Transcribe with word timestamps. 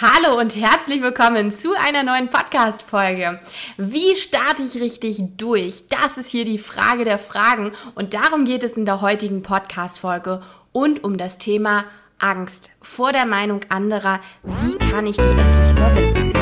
Hallo 0.00 0.40
und 0.40 0.56
herzlich 0.56 1.02
willkommen 1.02 1.52
zu 1.52 1.72
einer 1.74 2.02
neuen 2.02 2.28
Podcast-Folge. 2.28 3.38
Wie 3.76 4.16
starte 4.16 4.64
ich 4.64 4.80
richtig 4.80 5.22
durch? 5.36 5.84
Das 5.88 6.18
ist 6.18 6.30
hier 6.30 6.44
die 6.44 6.58
Frage 6.58 7.04
der 7.04 7.20
Fragen 7.20 7.70
und 7.94 8.12
darum 8.12 8.44
geht 8.44 8.64
es 8.64 8.72
in 8.72 8.86
der 8.86 9.02
heutigen 9.02 9.42
Podcast-Folge 9.42 10.42
und 10.72 11.04
um 11.04 11.16
das 11.16 11.38
Thema 11.38 11.84
Angst 12.18 12.70
vor 12.82 13.12
der 13.12 13.24
Meinung 13.24 13.60
anderer. 13.68 14.18
Wie 14.42 14.76
kann 14.78 15.06
ich 15.06 15.16
die 15.16 15.22
endlich 15.22 15.70
überwinden? 15.70 16.33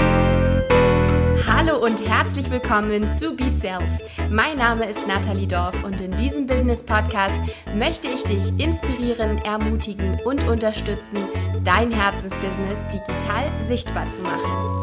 Hallo 1.65 1.79
und 1.79 2.05
herzlich 2.09 2.51
willkommen 2.51 3.09
zu 3.09 3.37
Be 3.37 3.49
Self. 3.49 3.85
Mein 4.29 4.57
Name 4.57 4.91
ist 4.91 5.07
Nathalie 5.07 5.47
Dorf 5.47 5.85
und 5.85 6.01
in 6.01 6.11
diesem 6.17 6.45
Business 6.45 6.83
Podcast 6.83 7.37
möchte 7.77 8.09
ich 8.09 8.25
dich 8.25 8.59
inspirieren, 8.59 9.39
ermutigen 9.45 10.21
und 10.25 10.43
unterstützen, 10.49 11.19
dein 11.63 11.93
Herzensbusiness 11.93 12.79
digital 12.93 13.49
sichtbar 13.69 14.11
zu 14.11 14.23
machen. 14.23 14.83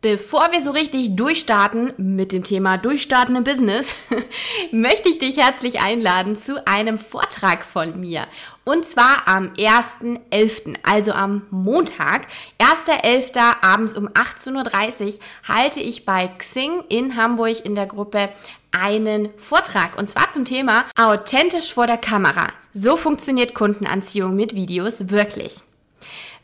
Bevor 0.00 0.52
wir 0.52 0.60
so 0.60 0.70
richtig 0.70 1.16
durchstarten 1.16 1.92
mit 1.96 2.30
dem 2.30 2.44
Thema 2.44 2.78
Durchstarten 2.78 3.34
im 3.34 3.42
Business, 3.42 3.92
möchte 4.70 5.08
ich 5.08 5.18
dich 5.18 5.38
herzlich 5.38 5.80
einladen 5.80 6.36
zu 6.36 6.64
einem 6.64 7.00
Vortrag 7.00 7.64
von 7.64 7.98
mir. 7.98 8.28
Und 8.68 8.84
zwar 8.84 9.26
am 9.26 9.48
1.11., 9.54 10.76
also 10.82 11.12
am 11.12 11.46
Montag, 11.48 12.26
1.11. 12.58 13.40
abends 13.62 13.96
um 13.96 14.08
18.30 14.08 15.06
Uhr, 15.06 15.18
halte 15.48 15.80
ich 15.80 16.04
bei 16.04 16.28
Xing 16.36 16.84
in 16.90 17.16
Hamburg 17.16 17.64
in 17.64 17.74
der 17.74 17.86
Gruppe 17.86 18.28
einen 18.70 19.30
Vortrag. 19.38 19.96
Und 19.96 20.10
zwar 20.10 20.28
zum 20.28 20.44
Thema 20.44 20.84
authentisch 21.00 21.72
vor 21.72 21.86
der 21.86 21.96
Kamera. 21.96 22.48
So 22.74 22.98
funktioniert 22.98 23.54
Kundenanziehung 23.54 24.36
mit 24.36 24.54
Videos 24.54 25.08
wirklich. 25.08 25.62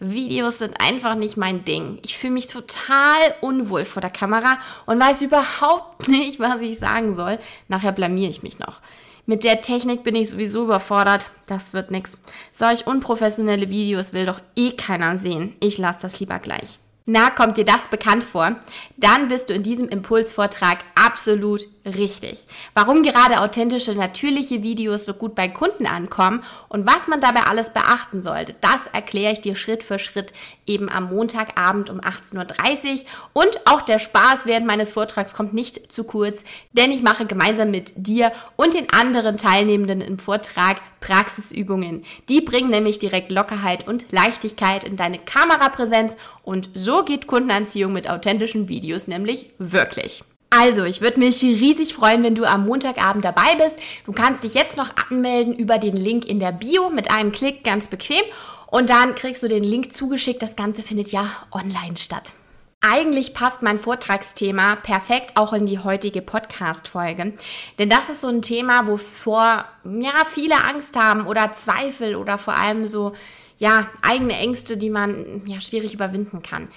Videos 0.00 0.60
sind 0.60 0.80
einfach 0.80 1.16
nicht 1.16 1.36
mein 1.36 1.66
Ding. 1.66 1.98
Ich 2.04 2.16
fühle 2.16 2.32
mich 2.32 2.46
total 2.46 3.34
unwohl 3.42 3.84
vor 3.84 4.00
der 4.00 4.10
Kamera 4.10 4.58
und 4.86 4.98
weiß 4.98 5.20
überhaupt 5.20 6.08
nicht, 6.08 6.40
was 6.40 6.62
ich 6.62 6.78
sagen 6.78 7.14
soll. 7.14 7.38
Nachher 7.68 7.92
blamier 7.92 8.30
ich 8.30 8.42
mich 8.42 8.58
noch. 8.58 8.80
Mit 9.26 9.42
der 9.42 9.62
Technik 9.62 10.02
bin 10.02 10.14
ich 10.14 10.28
sowieso 10.28 10.64
überfordert. 10.64 11.30
Das 11.46 11.72
wird 11.72 11.90
nix. 11.90 12.18
Solch 12.52 12.86
unprofessionelle 12.86 13.70
Videos 13.70 14.12
will 14.12 14.26
doch 14.26 14.40
eh 14.54 14.72
keiner 14.72 15.16
sehen. 15.16 15.54
Ich 15.60 15.78
lasse 15.78 16.00
das 16.02 16.20
lieber 16.20 16.38
gleich. 16.38 16.78
Na, 17.06 17.28
kommt 17.28 17.58
dir 17.58 17.66
das 17.66 17.88
bekannt 17.88 18.24
vor? 18.24 18.56
Dann 18.96 19.28
bist 19.28 19.50
du 19.50 19.54
in 19.54 19.62
diesem 19.62 19.90
Impulsvortrag 19.90 20.78
absolut 20.94 21.66
richtig. 21.84 22.46
Warum 22.72 23.02
gerade 23.02 23.42
authentische, 23.42 23.92
natürliche 23.94 24.62
Videos 24.62 25.04
so 25.04 25.12
gut 25.12 25.34
bei 25.34 25.48
Kunden 25.48 25.84
ankommen 25.84 26.42
und 26.70 26.86
was 26.86 27.06
man 27.06 27.20
dabei 27.20 27.42
alles 27.42 27.74
beachten 27.74 28.22
sollte, 28.22 28.54
das 28.62 28.86
erkläre 28.94 29.34
ich 29.34 29.42
dir 29.42 29.54
Schritt 29.54 29.82
für 29.82 29.98
Schritt 29.98 30.32
eben 30.66 30.88
am 30.88 31.10
Montagabend 31.14 31.90
um 31.90 32.00
18.30 32.00 32.94
Uhr. 32.94 33.00
Und 33.34 33.66
auch 33.66 33.82
der 33.82 33.98
Spaß 33.98 34.46
während 34.46 34.66
meines 34.66 34.92
Vortrags 34.92 35.34
kommt 35.34 35.52
nicht 35.52 35.92
zu 35.92 36.04
kurz, 36.04 36.42
denn 36.72 36.90
ich 36.90 37.02
mache 37.02 37.26
gemeinsam 37.26 37.70
mit 37.70 37.92
dir 37.96 38.32
und 38.56 38.72
den 38.72 38.90
anderen 38.94 39.36
Teilnehmenden 39.36 40.00
im 40.00 40.18
Vortrag 40.18 40.78
Praxisübungen. 41.00 42.06
Die 42.30 42.40
bringen 42.40 42.70
nämlich 42.70 42.98
direkt 42.98 43.30
Lockerheit 43.30 43.86
und 43.86 44.10
Leichtigkeit 44.10 44.84
in 44.84 44.96
deine 44.96 45.18
Kamerapräsenz 45.18 46.16
und 46.42 46.70
so 46.72 46.93
geht 47.02 47.26
Kundenanziehung 47.26 47.92
mit 47.92 48.08
authentischen 48.08 48.68
Videos 48.68 49.08
nämlich 49.08 49.50
wirklich. 49.58 50.22
Also, 50.50 50.84
ich 50.84 51.00
würde 51.00 51.18
mich 51.18 51.42
riesig 51.42 51.94
freuen, 51.94 52.22
wenn 52.22 52.36
du 52.36 52.44
am 52.44 52.64
Montagabend 52.64 53.24
dabei 53.24 53.56
bist. 53.56 53.76
Du 54.06 54.12
kannst 54.12 54.44
dich 54.44 54.54
jetzt 54.54 54.76
noch 54.76 54.90
anmelden 55.10 55.52
über 55.52 55.78
den 55.78 55.96
Link 55.96 56.26
in 56.26 56.38
der 56.38 56.52
Bio 56.52 56.90
mit 56.90 57.10
einem 57.10 57.32
Klick, 57.32 57.64
ganz 57.64 57.88
bequem. 57.88 58.22
Und 58.68 58.88
dann 58.88 59.16
kriegst 59.16 59.42
du 59.42 59.48
den 59.48 59.64
Link 59.64 59.92
zugeschickt. 59.92 60.42
Das 60.42 60.54
Ganze 60.54 60.82
findet 60.82 61.10
ja 61.10 61.28
online 61.50 61.96
statt. 61.96 62.34
Eigentlich 62.80 63.34
passt 63.34 63.62
mein 63.62 63.78
Vortragsthema 63.78 64.76
perfekt 64.76 65.32
auch 65.36 65.54
in 65.54 65.64
die 65.64 65.78
heutige 65.78 66.20
Podcast-Folge. 66.22 67.32
Denn 67.78 67.88
das 67.88 68.10
ist 68.10 68.20
so 68.20 68.28
ein 68.28 68.42
Thema, 68.42 68.86
wovor 68.86 69.64
ja, 69.84 70.12
viele 70.30 70.64
Angst 70.66 70.96
haben 70.96 71.26
oder 71.26 71.52
Zweifel 71.52 72.14
oder 72.14 72.36
vor 72.36 72.54
allem 72.54 72.86
so 72.86 73.14
ja, 73.58 73.88
eigene 74.02 74.36
Ängste, 74.36 74.76
die 74.76 74.90
man 74.90 75.42
ja 75.46 75.60
schwierig 75.60 75.94
überwinden 75.94 76.42
kann. 76.42 76.68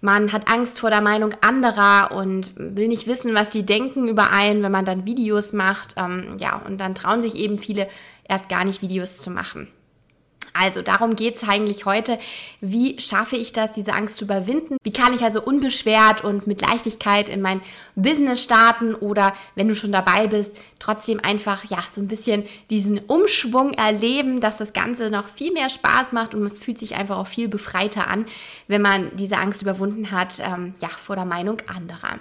Man 0.00 0.32
hat 0.32 0.48
Angst 0.48 0.80
vor 0.80 0.90
der 0.90 1.00
Meinung 1.00 1.32
anderer 1.40 2.12
und 2.12 2.52
will 2.56 2.88
nicht 2.88 3.06
wissen, 3.06 3.34
was 3.34 3.50
die 3.50 3.64
denken 3.64 4.08
über 4.08 4.30
einen, 4.30 4.62
wenn 4.62 4.72
man 4.72 4.84
dann 4.84 5.06
Videos 5.06 5.52
macht. 5.52 5.94
Ähm, 5.96 6.36
ja, 6.38 6.56
und 6.56 6.80
dann 6.80 6.94
trauen 6.94 7.22
sich 7.22 7.34
eben 7.36 7.58
viele 7.58 7.88
erst 8.28 8.48
gar 8.48 8.64
nicht 8.64 8.82
Videos 8.82 9.18
zu 9.18 9.30
machen. 9.30 9.68
Also 10.58 10.82
darum 10.82 11.16
geht 11.16 11.36
es 11.36 11.48
eigentlich 11.48 11.84
heute. 11.84 12.18
Wie 12.60 12.98
schaffe 13.00 13.36
ich 13.36 13.52
das, 13.52 13.72
diese 13.72 13.92
Angst 13.92 14.18
zu 14.18 14.24
überwinden? 14.24 14.76
Wie 14.82 14.92
kann 14.92 15.14
ich 15.14 15.22
also 15.22 15.42
unbeschwert 15.42 16.24
und 16.24 16.46
mit 16.46 16.60
Leichtigkeit 16.60 17.28
in 17.28 17.42
mein 17.42 17.60
Business 17.94 18.42
starten 18.42 18.94
oder 18.94 19.34
wenn 19.54 19.68
du 19.68 19.74
schon 19.74 19.92
dabei 19.92 20.26
bist, 20.26 20.56
trotzdem 20.78 21.20
einfach 21.22 21.64
ja 21.64 21.82
so 21.82 22.00
ein 22.00 22.08
bisschen 22.08 22.44
diesen 22.70 22.98
Umschwung 22.98 23.72
erleben, 23.74 24.40
dass 24.40 24.58
das 24.58 24.72
Ganze 24.72 25.10
noch 25.10 25.28
viel 25.28 25.52
mehr 25.52 25.70
Spaß 25.70 26.12
macht 26.12 26.34
und 26.34 26.44
es 26.44 26.58
fühlt 26.58 26.78
sich 26.78 26.96
einfach 26.96 27.18
auch 27.18 27.26
viel 27.26 27.48
befreiter 27.48 28.08
an, 28.08 28.26
wenn 28.68 28.82
man 28.82 29.14
diese 29.16 29.38
Angst 29.38 29.62
überwunden 29.62 30.10
hat, 30.10 30.40
ähm, 30.40 30.74
ja, 30.80 30.88
vor 30.88 31.16
der 31.16 31.24
Meinung 31.24 31.58
anderer. 31.66 32.18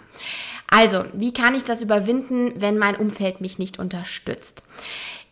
Also, 0.67 1.06
wie 1.13 1.34
kann 1.34 1.56
ich 1.56 1.63
das 1.63 1.81
überwinden, 1.81 2.53
wenn 2.57 2.78
mein 2.78 2.96
Umfeld 2.96 3.40
mich 3.40 3.59
nicht 3.59 3.79
unterstützt? 3.79 4.63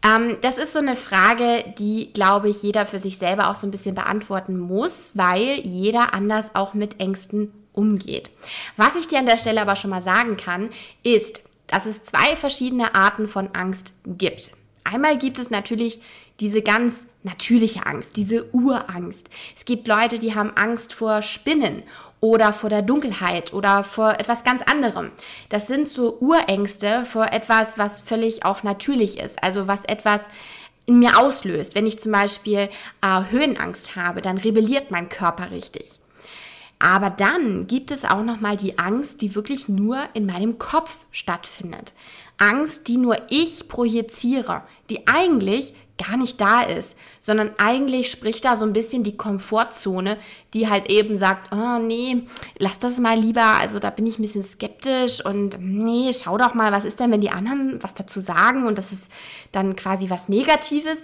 Ähm, 0.04 0.38
das 0.42 0.58
ist 0.58 0.74
so 0.74 0.80
eine 0.80 0.96
Frage, 0.96 1.64
die, 1.78 2.12
glaube 2.14 2.50
ich, 2.50 2.62
jeder 2.62 2.86
für 2.86 3.00
sich 3.00 3.18
selber 3.18 3.50
auch 3.50 3.56
so 3.56 3.66
ein 3.66 3.72
bisschen 3.72 3.96
beantworten 3.96 4.60
muss, 4.60 5.12
weil 5.14 5.62
jeder 5.64 6.14
anders 6.14 6.56
auch 6.56 6.74
mit 6.74 7.00
Ängsten 7.00 7.54
umgeht. 7.72 8.30
Was 8.78 8.96
ich 8.96 9.08
dir 9.08 9.20
an 9.20 9.26
der 9.26 9.38
Stelle 9.38 9.62
aber 9.62 9.76
schon 9.76 9.90
mal 9.90 10.02
sagen 10.02 10.38
kann, 10.38 10.70
ist, 11.04 11.42
dass 11.68 11.86
es 11.86 12.04
zwei 12.04 12.36
verschiedene 12.36 12.96
Arten 12.96 13.28
von 13.28 13.50
Angst 13.54 13.94
gibt. 14.06 14.52
Einmal 14.84 15.18
gibt 15.18 15.40
es 15.40 15.50
natürlich 15.50 16.02
diese 16.40 16.62
ganz 16.62 17.08
natürliche 17.24 17.86
Angst, 17.86 18.18
diese 18.18 18.54
Urangst. 18.54 19.30
Es 19.56 19.66
gibt 19.66 19.88
Leute, 19.88 20.20
die 20.20 20.36
haben 20.36 20.52
Angst 20.56 20.94
vor 20.94 21.22
Spinnen 21.22 21.84
oder 22.20 22.54
vor 22.54 22.70
der 22.70 22.82
Dunkelheit 22.82 23.54
oder 23.54 23.84
vor 23.84 24.20
etwas 24.20 24.44
ganz 24.44 24.62
anderem. 24.62 25.12
Das 25.50 25.68
sind 25.68 25.88
so 25.88 26.18
Urängste 26.20 27.06
vor 27.06 27.32
etwas, 27.32 27.78
was 27.78 28.02
völlig 28.02 28.46
auch 28.46 28.64
natürlich 28.64 29.20
ist, 29.20 29.44
also 29.44 29.68
was 29.68 29.86
etwas 29.86 30.22
in 30.86 31.00
mir 31.00 31.20
auslöst. 31.20 31.76
Wenn 31.76 31.86
ich 31.86 32.00
zum 32.00 32.12
Beispiel 32.12 32.70
äh, 33.02 33.22
Höhenangst 33.30 33.96
habe, 33.96 34.22
dann 34.22 34.38
rebelliert 34.38 34.92
mein 34.92 35.10
Körper 35.10 35.52
richtig. 35.52 36.00
Aber 36.80 37.10
dann 37.10 37.68
gibt 37.68 37.92
es 37.92 38.04
auch 38.04 38.24
noch 38.24 38.42
mal 38.42 38.58
die 38.58 38.78
Angst, 38.78 39.22
die 39.22 39.36
wirklich 39.36 39.70
nur 39.70 40.04
in 40.14 40.26
meinem 40.26 40.60
Kopf 40.60 41.06
stattfindet. 41.12 41.94
Angst, 42.38 42.88
die 42.88 42.98
nur 42.98 43.18
ich 43.30 43.68
projiziere, 43.68 44.64
die 44.90 45.08
eigentlich 45.08 45.74
gar 45.98 46.18
nicht 46.18 46.42
da 46.42 46.64
ist, 46.64 46.96
sondern 47.20 47.52
eigentlich 47.58 48.10
spricht 48.10 48.46
da 48.46 48.56
so 48.56 48.66
ein 48.66 48.74
bisschen 48.74 49.04
die 49.04 49.16
Komfortzone, 49.16 50.18
die 50.54 50.68
halt 50.68 50.90
eben 50.90 51.18
sagt, 51.18 51.54
oh 51.54 51.80
nee, 51.80 52.24
lass 52.58 52.80
das 52.80 53.00
mal 53.00 53.18
lieber, 53.18 53.46
also 53.60 53.80
da 53.80 53.90
bin 53.92 54.08
ich 54.08 54.18
ein 54.18 54.24
bisschen 54.24 54.44
skeptisch 54.44 55.24
und 55.24 55.58
nee, 55.60 56.12
schau 56.12 56.38
doch 56.38 56.56
mal, 56.56 56.72
was 56.72 56.84
ist 56.84 57.00
denn, 57.00 57.12
wenn 57.12 57.22
die 57.22 57.30
anderen 57.30 57.82
was 57.82 57.94
dazu 57.94 58.20
sagen 58.20 58.66
und 58.66 58.78
das 58.78 58.92
ist 58.92 59.08
dann 59.52 59.76
quasi 59.76 60.10
was 60.10 60.30
Negatives. 60.30 60.98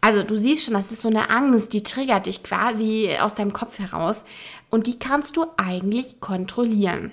Also 0.00 0.22
du 0.22 0.36
siehst 0.36 0.64
schon, 0.64 0.74
das 0.74 0.90
ist 0.90 1.02
so 1.02 1.08
eine 1.08 1.30
Angst, 1.30 1.72
die 1.72 1.82
triggert 1.82 2.26
dich 2.26 2.42
quasi 2.42 3.10
aus 3.20 3.34
deinem 3.34 3.52
Kopf 3.52 3.78
heraus 3.78 4.24
und 4.70 4.86
die 4.86 4.98
kannst 4.98 5.36
du 5.36 5.46
eigentlich 5.56 6.20
kontrollieren. 6.20 7.12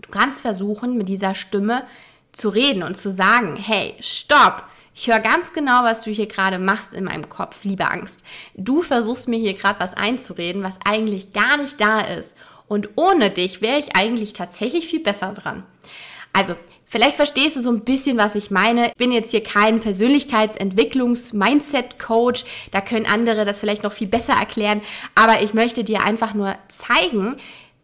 Du 0.00 0.10
kannst 0.10 0.42
versuchen, 0.42 0.96
mit 0.96 1.08
dieser 1.08 1.34
Stimme 1.34 1.84
zu 2.32 2.48
reden 2.48 2.82
und 2.82 2.96
zu 2.96 3.10
sagen, 3.10 3.56
hey, 3.56 3.94
stopp, 4.00 4.64
ich 4.94 5.08
höre 5.08 5.20
ganz 5.20 5.52
genau, 5.52 5.82
was 5.82 6.02
du 6.02 6.10
hier 6.10 6.26
gerade 6.26 6.58
machst 6.58 6.94
in 6.94 7.04
meinem 7.04 7.28
Kopf, 7.28 7.64
liebe 7.64 7.90
Angst. 7.90 8.22
Du 8.54 8.80
versuchst 8.80 9.28
mir 9.28 9.38
hier 9.38 9.54
gerade 9.54 9.80
was 9.80 9.94
einzureden, 9.94 10.62
was 10.62 10.78
eigentlich 10.84 11.32
gar 11.32 11.56
nicht 11.56 11.80
da 11.80 12.00
ist. 12.00 12.36
Und 12.68 12.90
ohne 12.96 13.30
dich 13.30 13.60
wäre 13.60 13.78
ich 13.78 13.96
eigentlich 13.96 14.32
tatsächlich 14.34 14.86
viel 14.86 15.00
besser 15.00 15.32
dran. 15.32 15.64
Also, 16.34 16.54
vielleicht 16.84 17.16
verstehst 17.16 17.56
du 17.56 17.60
so 17.60 17.70
ein 17.70 17.84
bisschen, 17.84 18.18
was 18.18 18.34
ich 18.34 18.50
meine. 18.50 18.88
Ich 18.88 18.96
bin 18.96 19.12
jetzt 19.12 19.30
hier 19.30 19.42
kein 19.42 19.80
Persönlichkeitsentwicklungs-Mindset-Coach. 19.80 22.44
Da 22.72 22.80
können 22.80 23.06
andere 23.06 23.44
das 23.44 23.60
vielleicht 23.60 23.84
noch 23.84 23.92
viel 23.92 24.08
besser 24.08 24.32
erklären. 24.34 24.82
Aber 25.14 25.42
ich 25.42 25.54
möchte 25.54 25.84
dir 25.84 26.02
einfach 26.02 26.34
nur 26.34 26.56
zeigen, 26.68 27.36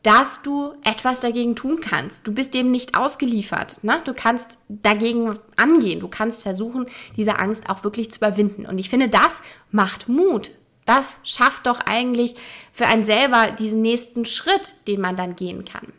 dass 0.03 0.43
du 0.43 0.73
etwas 0.83 1.21
dagegen 1.21 1.55
tun 1.55 1.81
kannst. 1.81 2.27
Du 2.27 2.35
bist 2.35 2.55
dem 2.55 2.73
nicht 2.73 2.97
ausgeliefert. 2.97 3.85
Ne? 3.85 4.01
Du 4.05 4.15
kannst 4.15 4.59
dagegen 4.69 5.39
angehen. 5.57 6.01
Du 6.01 6.09
kannst 6.09 6.43
versuchen, 6.43 6.87
diese 7.17 7.39
Angst 7.39 7.71
auch 7.71 7.85
wirklich 7.85 8.11
zu 8.11 8.19
überwinden. 8.19 8.67
Und 8.67 8.79
ich 8.79 8.91
finde, 8.91 9.09
das 9.09 9.31
macht 9.71 10.09
Mut. 10.09 10.51
Das 10.87 11.19
schafft 11.23 11.69
doch 11.69 11.79
eigentlich 11.79 12.35
für 12.73 12.87
einen 12.87 13.05
selber 13.05 13.53
diesen 13.53 13.81
nächsten 13.81 14.25
Schritt, 14.25 14.89
den 14.89 15.01
man 15.01 15.15
dann 15.15 15.37
gehen 15.37 15.65
kann. 15.65 15.93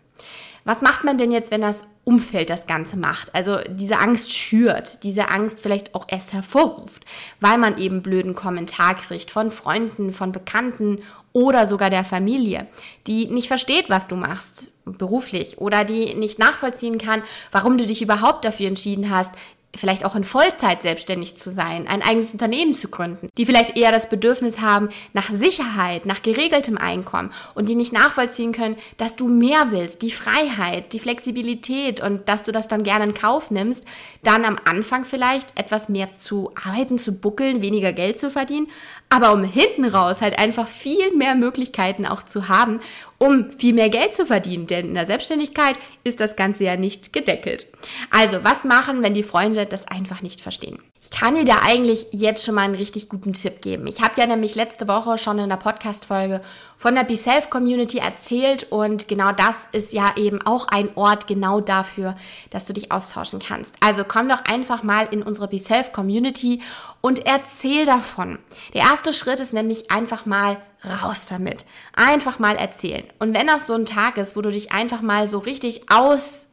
Was 0.63 0.81
macht 0.81 1.03
man 1.03 1.17
denn 1.17 1.31
jetzt, 1.31 1.51
wenn 1.51 1.61
das 1.61 1.83
Umfeld 2.03 2.49
das 2.49 2.67
Ganze 2.67 2.97
macht? 2.97 3.33
Also 3.33 3.59
diese 3.67 3.99
Angst 3.99 4.33
schürt, 4.33 5.03
diese 5.03 5.29
Angst 5.29 5.61
vielleicht 5.61 5.95
auch 5.95 6.05
erst 6.07 6.33
hervorruft, 6.33 7.03
weil 7.39 7.57
man 7.57 7.77
eben 7.77 8.01
blöden 8.01 8.35
Kommentar 8.35 8.95
kriegt 8.95 9.31
von 9.31 9.51
Freunden, 9.51 10.11
von 10.11 10.31
Bekannten 10.31 11.01
oder 11.33 11.65
sogar 11.65 11.89
der 11.89 12.03
Familie, 12.03 12.67
die 13.07 13.27
nicht 13.27 13.47
versteht, 13.47 13.89
was 13.89 14.07
du 14.07 14.15
machst 14.15 14.67
beruflich 14.85 15.59
oder 15.59 15.85
die 15.85 16.13
nicht 16.15 16.39
nachvollziehen 16.39 16.97
kann, 16.97 17.23
warum 17.51 17.77
du 17.77 17.85
dich 17.85 18.01
überhaupt 18.01 18.45
dafür 18.45 18.67
entschieden 18.67 19.09
hast, 19.09 19.31
vielleicht 19.75 20.05
auch 20.05 20.15
in 20.15 20.23
Vollzeit 20.23 20.81
selbstständig 20.81 21.37
zu 21.37 21.49
sein, 21.49 21.87
ein 21.87 22.01
eigenes 22.01 22.33
Unternehmen 22.33 22.73
zu 22.73 22.89
gründen, 22.89 23.29
die 23.37 23.45
vielleicht 23.45 23.77
eher 23.77 23.91
das 23.91 24.09
Bedürfnis 24.09 24.59
haben 24.59 24.89
nach 25.13 25.29
Sicherheit, 25.29 26.05
nach 26.05 26.21
geregeltem 26.21 26.77
Einkommen 26.77 27.31
und 27.55 27.69
die 27.69 27.75
nicht 27.75 27.93
nachvollziehen 27.93 28.51
können, 28.51 28.75
dass 28.97 29.15
du 29.15 29.27
mehr 29.27 29.71
willst, 29.71 30.01
die 30.01 30.11
Freiheit, 30.11 30.93
die 30.93 30.99
Flexibilität 30.99 32.01
und 32.01 32.27
dass 32.27 32.43
du 32.43 32.51
das 32.51 32.67
dann 32.67 32.83
gerne 32.83 33.05
in 33.05 33.13
Kauf 33.13 33.51
nimmst, 33.51 33.85
dann 34.23 34.45
am 34.45 34.57
Anfang 34.65 35.05
vielleicht 35.05 35.57
etwas 35.57 35.89
mehr 35.89 36.11
zu 36.11 36.51
arbeiten, 36.63 36.97
zu 36.97 37.13
buckeln, 37.13 37.61
weniger 37.61 37.93
Geld 37.93 38.19
zu 38.19 38.29
verdienen, 38.29 38.67
aber 39.09 39.33
um 39.33 39.43
hinten 39.43 39.85
raus 39.85 40.21
halt 40.21 40.39
einfach 40.39 40.67
viel 40.67 41.15
mehr 41.15 41.35
Möglichkeiten 41.35 42.05
auch 42.05 42.23
zu 42.23 42.47
haben, 42.47 42.79
um 43.21 43.51
viel 43.51 43.73
mehr 43.73 43.89
Geld 43.89 44.15
zu 44.15 44.25
verdienen. 44.25 44.65
Denn 44.65 44.87
in 44.87 44.93
der 44.95 45.05
Selbstständigkeit 45.05 45.77
ist 46.03 46.19
das 46.19 46.35
Ganze 46.35 46.63
ja 46.63 46.75
nicht 46.75 47.13
gedeckelt. 47.13 47.67
Also, 48.09 48.43
was 48.43 48.63
machen, 48.63 49.03
wenn 49.03 49.13
die 49.13 49.21
Freunde 49.21 49.67
das 49.67 49.87
einfach 49.87 50.23
nicht 50.23 50.41
verstehen? 50.41 50.79
Ich 50.99 51.11
kann 51.11 51.35
dir 51.35 51.45
da 51.45 51.57
eigentlich 51.61 52.07
jetzt 52.11 52.43
schon 52.43 52.55
mal 52.55 52.63
einen 52.63 52.73
richtig 52.73 53.09
guten 53.09 53.33
Tipp 53.33 53.61
geben. 53.61 53.85
Ich 53.85 54.01
habe 54.01 54.19
ja 54.19 54.25
nämlich 54.25 54.55
letzte 54.55 54.87
Woche 54.87 55.19
schon 55.19 55.37
in 55.37 55.49
der 55.49 55.57
Podcast-Folge 55.57 56.41
von 56.81 56.95
der 56.95 57.03
Be 57.03 57.15
Self 57.15 57.51
Community 57.51 57.99
erzählt 57.99 58.63
und 58.71 59.07
genau 59.07 59.31
das 59.33 59.67
ist 59.71 59.93
ja 59.93 60.13
eben 60.17 60.41
auch 60.41 60.67
ein 60.67 60.89
Ort 60.95 61.27
genau 61.27 61.61
dafür, 61.61 62.15
dass 62.49 62.65
du 62.65 62.73
dich 62.73 62.91
austauschen 62.91 63.39
kannst. 63.39 63.75
Also 63.81 64.03
komm 64.03 64.27
doch 64.27 64.43
einfach 64.45 64.81
mal 64.81 65.07
in 65.11 65.21
unsere 65.21 65.47
Be 65.47 65.59
Self 65.59 65.91
Community 65.91 66.63
und 66.99 67.23
erzähl 67.27 67.85
davon. 67.85 68.39
Der 68.73 68.81
erste 68.81 69.13
Schritt 69.13 69.39
ist 69.39 69.53
nämlich 69.53 69.91
einfach 69.91 70.25
mal 70.25 70.57
raus 71.03 71.27
damit. 71.29 71.65
Einfach 71.93 72.39
mal 72.39 72.55
erzählen. 72.55 73.03
Und 73.19 73.35
wenn 73.35 73.45
das 73.45 73.67
so 73.67 73.75
ein 73.75 73.85
Tag 73.85 74.17
ist, 74.17 74.35
wo 74.35 74.41
du 74.41 74.49
dich 74.49 74.71
einfach 74.71 75.03
mal 75.03 75.27
so 75.27 75.37
richtig 75.37 75.91
aus 75.91 76.47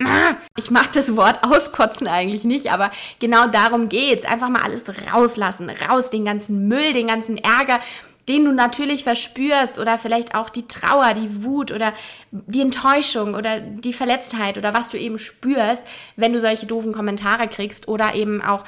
ich 0.58 0.70
mag 0.70 0.92
das 0.92 1.14
Wort 1.14 1.44
auskotzen 1.44 2.08
eigentlich 2.08 2.44
nicht, 2.44 2.72
aber 2.72 2.90
genau 3.18 3.48
darum 3.48 3.90
geht's. 3.90 4.24
Einfach 4.24 4.48
mal 4.48 4.62
alles 4.62 4.84
rauslassen, 5.12 5.70
raus 5.70 6.08
den 6.08 6.24
ganzen 6.24 6.68
Müll, 6.68 6.94
den 6.94 7.06
ganzen 7.06 7.36
Ärger, 7.36 7.80
den 8.28 8.44
du 8.44 8.52
natürlich 8.52 9.04
verspürst 9.04 9.78
oder 9.78 9.98
vielleicht 9.98 10.34
auch 10.34 10.48
die 10.48 10.66
Trauer, 10.66 11.14
die 11.14 11.44
Wut 11.44 11.72
oder 11.72 11.92
die 12.30 12.62
Enttäuschung 12.62 13.34
oder 13.34 13.60
die 13.60 13.92
Verletztheit 13.92 14.56
oder 14.56 14.72
was 14.74 14.90
du 14.90 14.98
eben 14.98 15.18
spürst, 15.18 15.84
wenn 16.16 16.32
du 16.32 16.40
solche 16.40 16.66
doofen 16.66 16.92
Kommentare 16.92 17.48
kriegst 17.48 17.88
oder 17.88 18.14
eben 18.14 18.42
auch 18.42 18.64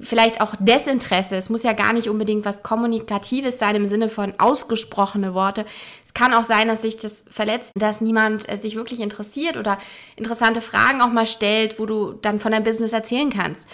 vielleicht 0.00 0.40
auch 0.40 0.54
Desinteresse. 0.58 1.36
Es 1.36 1.50
muss 1.50 1.64
ja 1.64 1.72
gar 1.72 1.92
nicht 1.92 2.08
unbedingt 2.08 2.44
was 2.44 2.62
Kommunikatives 2.62 3.58
sein 3.58 3.74
im 3.74 3.86
Sinne 3.86 4.08
von 4.08 4.34
ausgesprochene 4.38 5.34
Worte. 5.34 5.64
Es 6.04 6.14
kann 6.14 6.32
auch 6.32 6.44
sein, 6.44 6.68
dass 6.68 6.82
sich 6.82 6.96
das 6.96 7.24
verletzt, 7.28 7.72
dass 7.74 8.00
niemand 8.00 8.48
äh, 8.48 8.56
sich 8.56 8.76
wirklich 8.76 9.00
interessiert 9.00 9.56
oder 9.56 9.78
interessante 10.16 10.60
Fragen 10.60 11.00
auch 11.00 11.10
mal 11.10 11.26
stellt, 11.26 11.78
wo 11.78 11.86
du 11.86 12.12
dann 12.12 12.38
von 12.38 12.52
deinem 12.52 12.64
Business 12.64 12.92
erzählen 12.92 13.30
kannst. 13.30 13.66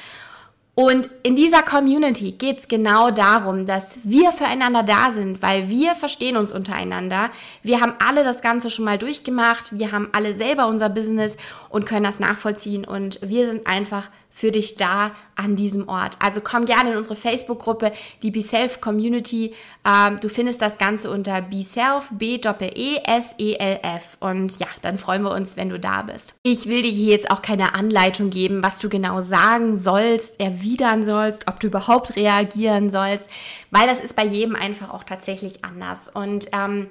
Und 0.78 1.08
in 1.22 1.36
dieser 1.36 1.62
Community 1.62 2.32
geht 2.32 2.58
es 2.58 2.68
genau 2.68 3.10
darum, 3.10 3.64
dass 3.64 3.94
wir 4.02 4.30
füreinander 4.30 4.82
da 4.82 5.10
sind, 5.10 5.40
weil 5.40 5.70
wir 5.70 5.94
verstehen 5.94 6.36
uns 6.36 6.52
untereinander. 6.52 7.30
Wir 7.62 7.80
haben 7.80 7.94
alle 8.06 8.24
das 8.24 8.42
Ganze 8.42 8.68
schon 8.68 8.84
mal 8.84 8.98
durchgemacht, 8.98 9.78
wir 9.78 9.90
haben 9.90 10.10
alle 10.12 10.36
selber 10.36 10.66
unser 10.66 10.90
Business 10.90 11.38
und 11.70 11.86
können 11.86 12.04
das 12.04 12.20
nachvollziehen 12.20 12.84
und 12.84 13.18
wir 13.22 13.50
sind 13.50 13.66
einfach 13.66 14.10
für 14.36 14.50
dich 14.50 14.74
da 14.74 15.12
an 15.34 15.56
diesem 15.56 15.88
Ort. 15.88 16.18
Also 16.20 16.42
komm 16.42 16.66
gerne 16.66 16.90
in 16.90 16.98
unsere 16.98 17.16
Facebook-Gruppe, 17.16 17.90
die 18.22 18.30
Be 18.30 18.42
Self 18.42 18.82
Community. 18.82 19.54
Ähm, 19.82 20.20
du 20.20 20.28
findest 20.28 20.60
das 20.60 20.76
Ganze 20.76 21.10
unter 21.10 21.40
Be 21.40 21.62
Self, 21.62 22.10
B 22.10 22.34
E 22.34 23.00
E. 23.38 23.76
Und 24.20 24.60
ja, 24.60 24.66
dann 24.82 24.98
freuen 24.98 25.22
wir 25.22 25.30
uns, 25.30 25.56
wenn 25.56 25.70
du 25.70 25.80
da 25.80 26.02
bist. 26.02 26.38
Ich 26.42 26.66
will 26.66 26.82
dir 26.82 26.90
hier 26.90 27.12
jetzt 27.12 27.30
auch 27.30 27.40
keine 27.40 27.74
Anleitung 27.74 28.28
geben, 28.28 28.62
was 28.62 28.78
du 28.78 28.90
genau 28.90 29.22
sagen 29.22 29.78
sollst, 29.78 30.38
erwidern 30.38 31.02
sollst, 31.02 31.48
ob 31.48 31.58
du 31.58 31.68
überhaupt 31.68 32.14
reagieren 32.14 32.90
sollst, 32.90 33.30
weil 33.70 33.86
das 33.86 34.00
ist 34.00 34.16
bei 34.16 34.24
jedem 34.26 34.54
einfach 34.54 34.92
auch 34.92 35.04
tatsächlich 35.04 35.64
anders. 35.64 36.10
Und 36.10 36.48
ähm, 36.52 36.88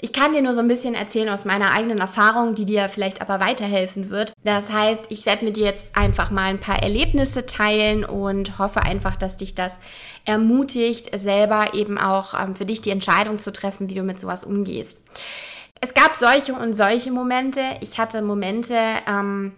ich 0.00 0.12
kann 0.12 0.32
dir 0.32 0.42
nur 0.42 0.54
so 0.54 0.60
ein 0.60 0.68
bisschen 0.68 0.94
erzählen 0.94 1.28
aus 1.28 1.44
meiner 1.44 1.72
eigenen 1.72 1.98
Erfahrung, 1.98 2.54
die 2.54 2.64
dir 2.64 2.88
vielleicht 2.88 3.20
aber 3.20 3.40
weiterhelfen 3.40 4.10
wird. 4.10 4.32
Das 4.44 4.70
heißt, 4.70 5.06
ich 5.10 5.26
werde 5.26 5.44
mit 5.44 5.56
dir 5.56 5.66
jetzt 5.66 5.96
einfach 5.96 6.30
mal 6.30 6.44
ein 6.44 6.60
paar 6.60 6.82
Erlebnisse 6.82 7.44
teilen 7.46 8.04
und 8.04 8.58
hoffe 8.58 8.82
einfach, 8.82 9.16
dass 9.16 9.36
dich 9.36 9.54
das 9.54 9.78
ermutigt, 10.24 11.10
selber 11.18 11.74
eben 11.74 11.98
auch 11.98 12.40
ähm, 12.40 12.56
für 12.56 12.64
dich 12.64 12.80
die 12.80 12.90
Entscheidung 12.90 13.38
zu 13.38 13.52
treffen, 13.52 13.88
wie 13.90 13.94
du 13.94 14.02
mit 14.02 14.20
sowas 14.20 14.44
umgehst. 14.44 15.02
Es 15.82 15.94
gab 15.94 16.16
solche 16.16 16.54
und 16.54 16.74
solche 16.74 17.10
Momente. 17.10 17.60
Ich 17.80 17.98
hatte 17.98 18.22
Momente, 18.22 18.76
ähm, 19.06 19.52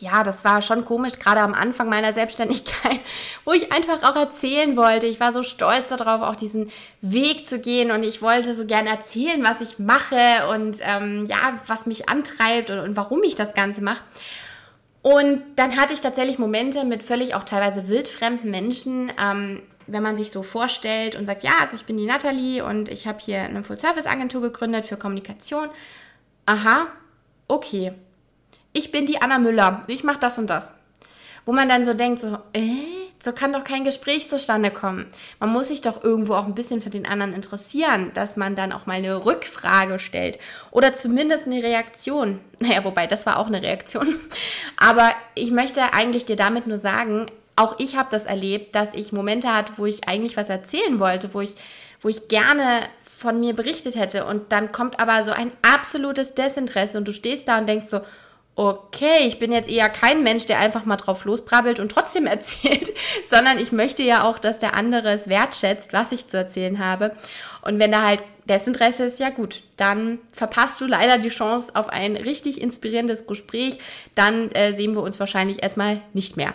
ja, 0.00 0.22
das 0.22 0.44
war 0.44 0.62
schon 0.62 0.84
komisch, 0.84 1.18
gerade 1.18 1.40
am 1.40 1.54
Anfang 1.54 1.88
meiner 1.88 2.12
Selbstständigkeit, 2.12 3.02
wo 3.44 3.52
ich 3.52 3.72
einfach 3.72 4.02
auch 4.02 4.16
erzählen 4.16 4.76
wollte. 4.76 5.06
Ich 5.06 5.20
war 5.20 5.32
so 5.32 5.42
stolz 5.42 5.88
darauf, 5.88 6.22
auch 6.22 6.36
diesen 6.36 6.70
Weg 7.00 7.48
zu 7.48 7.58
gehen 7.58 7.90
und 7.90 8.02
ich 8.02 8.22
wollte 8.22 8.52
so 8.52 8.66
gerne 8.66 8.90
erzählen, 8.90 9.42
was 9.44 9.60
ich 9.60 9.78
mache 9.78 10.48
und 10.50 10.78
ähm, 10.80 11.26
ja, 11.26 11.60
was 11.66 11.86
mich 11.86 12.08
antreibt 12.08 12.70
und, 12.70 12.78
und 12.78 12.96
warum 12.96 13.22
ich 13.22 13.34
das 13.34 13.54
Ganze 13.54 13.82
mache. 13.82 14.02
Und 15.02 15.42
dann 15.56 15.76
hatte 15.76 15.92
ich 15.92 16.00
tatsächlich 16.00 16.38
Momente 16.38 16.84
mit 16.84 17.02
völlig 17.02 17.34
auch 17.34 17.44
teilweise 17.44 17.88
wildfremden 17.88 18.50
Menschen, 18.50 19.12
ähm, 19.20 19.62
wenn 19.86 20.02
man 20.02 20.16
sich 20.16 20.32
so 20.32 20.42
vorstellt 20.42 21.14
und 21.14 21.26
sagt, 21.26 21.44
ja, 21.44 21.52
also 21.60 21.76
ich 21.76 21.84
bin 21.84 21.96
die 21.96 22.06
Nathalie 22.06 22.64
und 22.64 22.88
ich 22.88 23.06
habe 23.06 23.18
hier 23.20 23.42
eine 23.42 23.62
Full-Service-Agentur 23.62 24.42
gegründet 24.42 24.84
für 24.84 24.96
Kommunikation. 24.96 25.68
Aha, 26.44 26.88
okay 27.46 27.92
ich 28.76 28.92
bin 28.92 29.06
die 29.06 29.22
Anna 29.22 29.38
Müller, 29.38 29.82
ich 29.86 30.04
mache 30.04 30.18
das 30.20 30.38
und 30.38 30.50
das. 30.50 30.74
Wo 31.46 31.52
man 31.52 31.68
dann 31.68 31.84
so 31.84 31.94
denkt, 31.94 32.20
so, 32.20 32.38
äh, 32.52 32.84
so 33.22 33.32
kann 33.32 33.52
doch 33.52 33.64
kein 33.64 33.84
Gespräch 33.84 34.28
zustande 34.28 34.70
kommen. 34.70 35.06
Man 35.40 35.50
muss 35.50 35.68
sich 35.68 35.80
doch 35.80 36.04
irgendwo 36.04 36.34
auch 36.34 36.44
ein 36.44 36.54
bisschen 36.54 36.82
für 36.82 36.90
den 36.90 37.06
anderen 37.06 37.32
interessieren, 37.32 38.10
dass 38.12 38.36
man 38.36 38.54
dann 38.54 38.72
auch 38.72 38.84
mal 38.84 38.94
eine 38.94 39.24
Rückfrage 39.24 39.98
stellt 39.98 40.38
oder 40.72 40.92
zumindest 40.92 41.46
eine 41.46 41.62
Reaktion. 41.62 42.40
Naja, 42.58 42.84
wobei, 42.84 43.06
das 43.06 43.26
war 43.26 43.38
auch 43.38 43.46
eine 43.46 43.62
Reaktion. 43.62 44.18
Aber 44.76 45.12
ich 45.34 45.50
möchte 45.50 45.94
eigentlich 45.94 46.24
dir 46.24 46.36
damit 46.36 46.66
nur 46.66 46.78
sagen, 46.78 47.26
auch 47.54 47.78
ich 47.78 47.96
habe 47.96 48.08
das 48.10 48.26
erlebt, 48.26 48.74
dass 48.74 48.92
ich 48.92 49.12
Momente 49.12 49.54
hatte, 49.54 49.72
wo 49.76 49.86
ich 49.86 50.08
eigentlich 50.08 50.36
was 50.36 50.50
erzählen 50.50 50.98
wollte, 50.98 51.32
wo 51.32 51.40
ich, 51.40 51.54
wo 52.02 52.08
ich 52.08 52.28
gerne 52.28 52.82
von 53.16 53.40
mir 53.40 53.54
berichtet 53.54 53.96
hätte 53.96 54.26
und 54.26 54.52
dann 54.52 54.72
kommt 54.72 55.00
aber 55.00 55.24
so 55.24 55.30
ein 55.30 55.52
absolutes 55.62 56.34
Desinteresse 56.34 56.98
und 56.98 57.08
du 57.08 57.12
stehst 57.12 57.48
da 57.48 57.58
und 57.58 57.66
denkst 57.66 57.86
so, 57.88 58.00
okay, 58.56 59.26
ich 59.26 59.38
bin 59.38 59.52
jetzt 59.52 59.68
eher 59.68 59.90
kein 59.90 60.22
Mensch, 60.22 60.46
der 60.46 60.58
einfach 60.58 60.86
mal 60.86 60.96
drauf 60.96 61.24
losbrabbelt 61.24 61.78
und 61.78 61.92
trotzdem 61.92 62.26
erzählt, 62.26 62.92
sondern 63.24 63.58
ich 63.58 63.70
möchte 63.70 64.02
ja 64.02 64.24
auch, 64.24 64.38
dass 64.38 64.58
der 64.58 64.74
andere 64.74 65.12
es 65.12 65.28
wertschätzt, 65.28 65.92
was 65.92 66.10
ich 66.10 66.26
zu 66.26 66.38
erzählen 66.38 66.78
habe. 66.78 67.12
Und 67.62 67.78
wenn 67.78 67.92
da 67.92 68.02
halt 68.02 68.22
Desinteresse 68.48 69.04
ist, 69.04 69.20
ja 69.20 69.30
gut, 69.30 69.62
dann 69.76 70.20
verpasst 70.32 70.80
du 70.80 70.86
leider 70.86 71.18
die 71.18 71.28
Chance 71.28 71.72
auf 71.74 71.88
ein 71.88 72.16
richtig 72.16 72.60
inspirierendes 72.60 73.26
Gespräch. 73.26 73.78
Dann 74.14 74.50
äh, 74.52 74.72
sehen 74.72 74.94
wir 74.94 75.02
uns 75.02 75.20
wahrscheinlich 75.20 75.62
erstmal 75.62 76.00
nicht 76.12 76.36
mehr. 76.36 76.54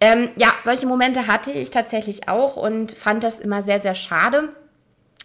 Ähm, 0.00 0.28
ja, 0.36 0.48
solche 0.62 0.86
Momente 0.86 1.26
hatte 1.26 1.50
ich 1.50 1.70
tatsächlich 1.70 2.28
auch 2.28 2.56
und 2.56 2.92
fand 2.92 3.24
das 3.24 3.38
immer 3.38 3.62
sehr, 3.62 3.80
sehr 3.80 3.94
schade 3.94 4.50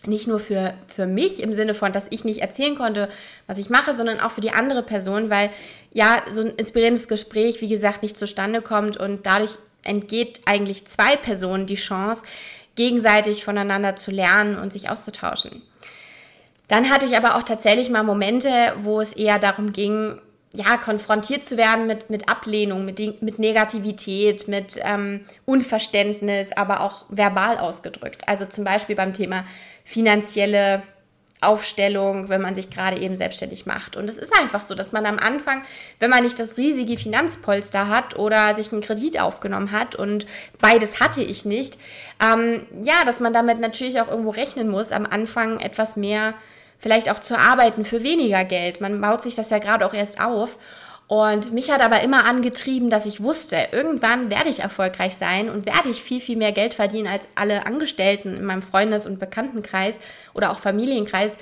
nicht 0.07 0.27
nur 0.27 0.39
für, 0.39 0.73
für 0.87 1.05
mich 1.05 1.41
im 1.41 1.53
Sinne 1.53 1.73
von, 1.73 1.91
dass 1.91 2.07
ich 2.09 2.23
nicht 2.23 2.41
erzählen 2.41 2.75
konnte, 2.75 3.09
was 3.47 3.57
ich 3.57 3.69
mache, 3.69 3.93
sondern 3.93 4.19
auch 4.19 4.31
für 4.31 4.41
die 4.41 4.51
andere 4.51 4.83
Person, 4.83 5.29
weil 5.29 5.49
ja, 5.91 6.23
so 6.31 6.41
ein 6.41 6.55
inspirierendes 6.55 7.07
Gespräch, 7.07 7.61
wie 7.61 7.69
gesagt, 7.69 8.03
nicht 8.03 8.17
zustande 8.17 8.61
kommt 8.61 8.97
und 8.97 9.25
dadurch 9.25 9.57
entgeht 9.83 10.41
eigentlich 10.45 10.85
zwei 10.85 11.15
Personen 11.15 11.65
die 11.65 11.75
Chance, 11.75 12.23
gegenseitig 12.75 13.43
voneinander 13.43 13.95
zu 13.95 14.11
lernen 14.11 14.57
und 14.57 14.71
sich 14.71 14.89
auszutauschen. 14.89 15.61
Dann 16.67 16.89
hatte 16.89 17.05
ich 17.05 17.17
aber 17.17 17.35
auch 17.35 17.43
tatsächlich 17.43 17.89
mal 17.89 18.03
Momente, 18.03 18.49
wo 18.83 19.01
es 19.01 19.13
eher 19.13 19.39
darum 19.39 19.73
ging, 19.73 20.19
ja, 20.53 20.77
konfrontiert 20.77 21.45
zu 21.45 21.57
werden 21.57 21.85
mit, 21.85 22.09
mit 22.09 22.29
Ablehnung, 22.29 22.83
mit, 22.85 23.21
mit 23.21 23.37
Negativität, 23.37 24.47
mit 24.47 24.79
ähm, 24.83 25.25
Unverständnis, 25.45 26.51
aber 26.53 26.81
auch 26.81 27.05
verbal 27.09 27.57
ausgedrückt. 27.57 28.27
Also 28.27 28.45
zum 28.45 28.63
Beispiel 28.63 28.95
beim 28.95 29.13
Thema 29.13 29.45
finanzielle 29.89 30.83
Aufstellung, 31.41 32.29
wenn 32.29 32.41
man 32.41 32.53
sich 32.53 32.69
gerade 32.69 33.01
eben 33.01 33.15
selbstständig 33.15 33.65
macht. 33.65 33.95
Und 33.95 34.07
es 34.09 34.17
ist 34.17 34.37
einfach 34.37 34.61
so, 34.61 34.75
dass 34.75 34.91
man 34.91 35.05
am 35.05 35.17
Anfang, 35.17 35.63
wenn 35.99 36.09
man 36.09 36.23
nicht 36.23 36.37
das 36.37 36.57
riesige 36.57 36.97
Finanzpolster 36.97 37.87
hat 37.87 38.19
oder 38.19 38.53
sich 38.53 38.71
einen 38.71 38.81
Kredit 38.81 39.19
aufgenommen 39.19 39.71
hat 39.71 39.95
und 39.95 40.27
beides 40.59 40.99
hatte 40.99 41.21
ich 41.21 41.45
nicht, 41.45 41.79
ähm, 42.21 42.67
ja, 42.83 43.03
dass 43.05 43.19
man 43.19 43.33
damit 43.33 43.59
natürlich 43.59 43.99
auch 43.99 44.09
irgendwo 44.09 44.31
rechnen 44.31 44.69
muss, 44.69 44.91
am 44.91 45.05
Anfang 45.05 45.59
etwas 45.59 45.95
mehr 45.95 46.35
vielleicht 46.77 47.09
auch 47.09 47.19
zu 47.19 47.37
arbeiten 47.37 47.83
für 47.83 48.03
weniger 48.03 48.43
Geld. 48.43 48.79
Man 48.81 49.01
baut 49.01 49.23
sich 49.23 49.35
das 49.35 49.49
ja 49.49 49.59
gerade 49.59 49.85
auch 49.85 49.93
erst 49.93 50.21
auf. 50.21 50.59
Und 51.09 51.53
mich 51.53 51.71
hat 51.71 51.81
aber 51.81 52.03
immer 52.03 52.25
angetrieben, 52.25 52.91
dass 52.91 53.07
ich 53.07 53.19
wusste, 53.19 53.69
irgendwann 53.71 54.29
werde 54.29 54.47
ich 54.47 54.59
erfolgreich 54.59 55.15
sein 55.15 55.49
und 55.49 55.65
werde 55.65 55.89
ich 55.89 56.03
viel, 56.03 56.21
viel 56.21 56.37
mehr 56.37 56.51
Geld 56.51 56.75
verdienen 56.75 57.07
als 57.07 57.27
alle 57.33 57.65
Angestellten 57.65 58.37
in 58.37 58.45
meinem 58.45 58.61
Freundes- 58.61 59.07
und 59.07 59.19
Bekanntenkreis 59.19 59.95
oder 60.35 60.51
auch 60.51 60.59
Familienkreis. 60.59 61.35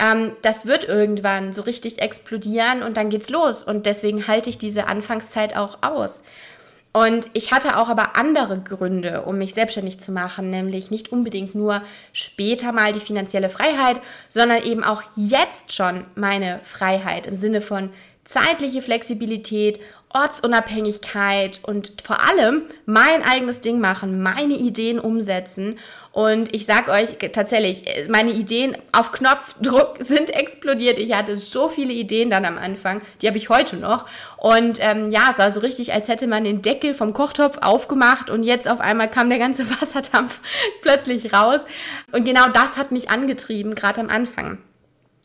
Ähm, 0.00 0.32
das 0.42 0.66
wird 0.66 0.88
irgendwann 0.88 1.52
so 1.52 1.62
richtig 1.62 2.02
explodieren 2.02 2.82
und 2.82 2.96
dann 2.96 3.10
geht's 3.10 3.30
los. 3.30 3.62
Und 3.62 3.86
deswegen 3.86 4.26
halte 4.26 4.50
ich 4.50 4.58
diese 4.58 4.88
Anfangszeit 4.88 5.56
auch 5.56 5.78
aus. 5.82 6.20
Und 6.92 7.28
ich 7.32 7.52
hatte 7.52 7.78
auch 7.78 7.88
aber 7.88 8.16
andere 8.16 8.60
Gründe, 8.60 9.22
um 9.22 9.38
mich 9.38 9.54
selbstständig 9.54 10.00
zu 10.00 10.10
machen, 10.10 10.50
nämlich 10.50 10.90
nicht 10.90 11.12
unbedingt 11.12 11.54
nur 11.54 11.80
später 12.12 12.72
mal 12.72 12.92
die 12.92 13.00
finanzielle 13.00 13.50
Freiheit, 13.50 14.00
sondern 14.28 14.64
eben 14.64 14.82
auch 14.82 15.02
jetzt 15.14 15.72
schon 15.72 16.04
meine 16.16 16.58
Freiheit 16.64 17.28
im 17.28 17.36
Sinne 17.36 17.62
von 17.62 17.90
zeitliche 18.24 18.82
Flexibilität, 18.82 19.80
Ortsunabhängigkeit 20.14 21.60
und 21.62 21.92
vor 22.04 22.20
allem 22.20 22.62
mein 22.84 23.22
eigenes 23.22 23.60
Ding 23.60 23.80
machen, 23.80 24.22
meine 24.22 24.54
Ideen 24.54 24.98
umsetzen. 24.98 25.78
Und 26.12 26.54
ich 26.54 26.66
sag 26.66 26.88
euch 26.88 27.16
tatsächlich, 27.32 27.84
meine 28.08 28.32
Ideen 28.32 28.76
auf 28.92 29.12
Knopfdruck 29.12 29.96
sind 30.00 30.30
explodiert. 30.30 30.98
Ich 30.98 31.14
hatte 31.14 31.36
so 31.36 31.68
viele 31.68 31.94
Ideen 31.94 32.30
dann 32.30 32.44
am 32.44 32.58
Anfang, 32.58 33.00
die 33.22 33.26
habe 33.26 33.38
ich 33.38 33.48
heute 33.48 33.76
noch. 33.76 34.06
Und 34.36 34.78
ähm, 34.80 35.10
ja, 35.10 35.28
es 35.30 35.38
war 35.38 35.50
so 35.50 35.60
richtig, 35.60 35.92
als 35.92 36.08
hätte 36.08 36.26
man 36.26 36.44
den 36.44 36.60
Deckel 36.62 36.92
vom 36.92 37.14
Kochtopf 37.14 37.58
aufgemacht 37.62 38.28
und 38.28 38.42
jetzt 38.42 38.68
auf 38.68 38.80
einmal 38.80 39.08
kam 39.08 39.30
der 39.30 39.38
ganze 39.38 39.68
Wasserdampf 39.80 40.40
plötzlich 40.82 41.32
raus. 41.32 41.60
Und 42.12 42.24
genau 42.24 42.48
das 42.48 42.76
hat 42.76 42.92
mich 42.92 43.10
angetrieben, 43.10 43.74
gerade 43.74 44.00
am 44.00 44.10
Anfang. 44.10 44.58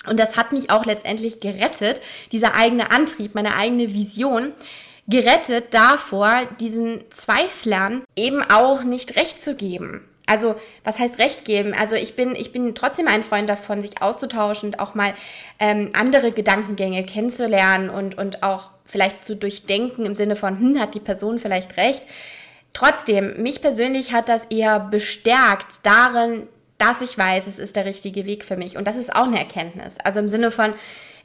Und 0.10 0.20
das 0.20 0.38
hat 0.38 0.52
mich 0.52 0.70
auch 0.70 0.86
letztendlich 0.86 1.40
gerettet, 1.40 2.02
dieser 2.32 2.56
eigene 2.56 2.92
Antrieb, 2.92 3.36
meine 3.36 3.56
eigene 3.56 3.94
Vision, 3.94 4.54
gerettet 5.08 5.74
davor, 5.74 6.42
diesen 6.60 7.04
Zweiflern 7.12 8.04
eben 8.16 8.42
auch 8.44 8.84
nicht 8.84 9.16
recht 9.16 9.44
zu 9.44 9.56
geben. 9.56 10.08
Also, 10.30 10.56
was 10.84 11.00
heißt 11.00 11.20
Recht 11.20 11.46
geben? 11.46 11.74
Also, 11.74 11.96
ich 11.96 12.16
bin, 12.18 12.36
ich 12.36 12.52
bin 12.52 12.76
trotzdem 12.76 13.08
ein 13.08 13.24
Freund 13.24 13.50
davon, 13.50 13.82
sich 13.82 14.02
auszutauschen 14.02 14.70
und 14.70 14.80
auch 14.80 14.94
mal 14.94 15.14
ähm, 15.58 15.92
andere 15.94 16.34
Gedankengänge 16.34 17.06
kennenzulernen 17.06 17.90
und, 17.90 18.18
und 18.18 18.44
auch 18.44 18.72
vielleicht 18.86 19.26
zu 19.26 19.38
durchdenken 19.38 20.06
im 20.06 20.16
Sinne 20.16 20.36
von, 20.36 20.60
hm, 20.60 20.80
hat 20.80 20.96
die 20.96 21.00
Person 21.00 21.40
vielleicht 21.40 21.78
recht? 21.78 22.04
Trotzdem, 22.74 23.42
mich 23.42 23.62
persönlich 23.62 24.12
hat 24.12 24.28
das 24.28 24.46
eher 24.46 24.80
bestärkt 24.80 25.86
darin, 25.86 26.48
dass 26.78 27.02
ich 27.02 27.18
weiß, 27.18 27.48
es 27.48 27.60
ist 27.60 27.76
der 27.76 27.86
richtige 27.86 28.26
Weg 28.26 28.46
für 28.46 28.58
mich. 28.58 28.78
Und 28.78 28.88
das 28.88 28.96
ist 28.96 29.16
auch 29.16 29.28
eine 29.28 29.40
Erkenntnis. 29.40 29.96
Also 30.04 30.20
im 30.20 30.30
Sinne 30.30 30.52
von, 30.52 30.74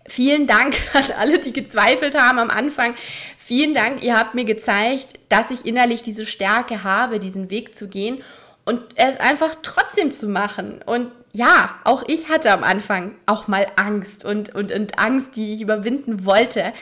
vielen 0.06 0.46
Dank 0.46 0.76
an 0.94 1.12
alle, 1.18 1.38
die 1.38 1.52
gezweifelt 1.52 2.18
haben 2.18 2.38
am 2.38 2.50
Anfang. 2.50 2.94
Vielen 3.36 3.74
Dank, 3.74 4.02
ihr 4.02 4.16
habt 4.16 4.34
mir 4.34 4.44
gezeigt, 4.44 5.18
dass 5.28 5.50
ich 5.50 5.66
innerlich 5.66 6.02
diese 6.02 6.26
Stärke 6.26 6.84
habe, 6.84 7.18
diesen 7.18 7.50
Weg 7.50 7.76
zu 7.76 7.88
gehen 7.88 8.22
und 8.64 8.80
es 8.94 9.18
einfach 9.18 9.56
trotzdem 9.62 10.12
zu 10.12 10.28
machen. 10.28 10.80
Und 10.86 11.10
ja, 11.32 11.76
auch 11.84 12.04
ich 12.06 12.28
hatte 12.28 12.52
am 12.52 12.62
Anfang 12.62 13.14
auch 13.26 13.48
mal 13.48 13.66
Angst 13.76 14.24
und, 14.24 14.54
und, 14.54 14.70
und 14.70 14.98
Angst, 14.98 15.36
die 15.36 15.54
ich 15.54 15.60
überwinden 15.60 16.24
wollte. 16.24 16.72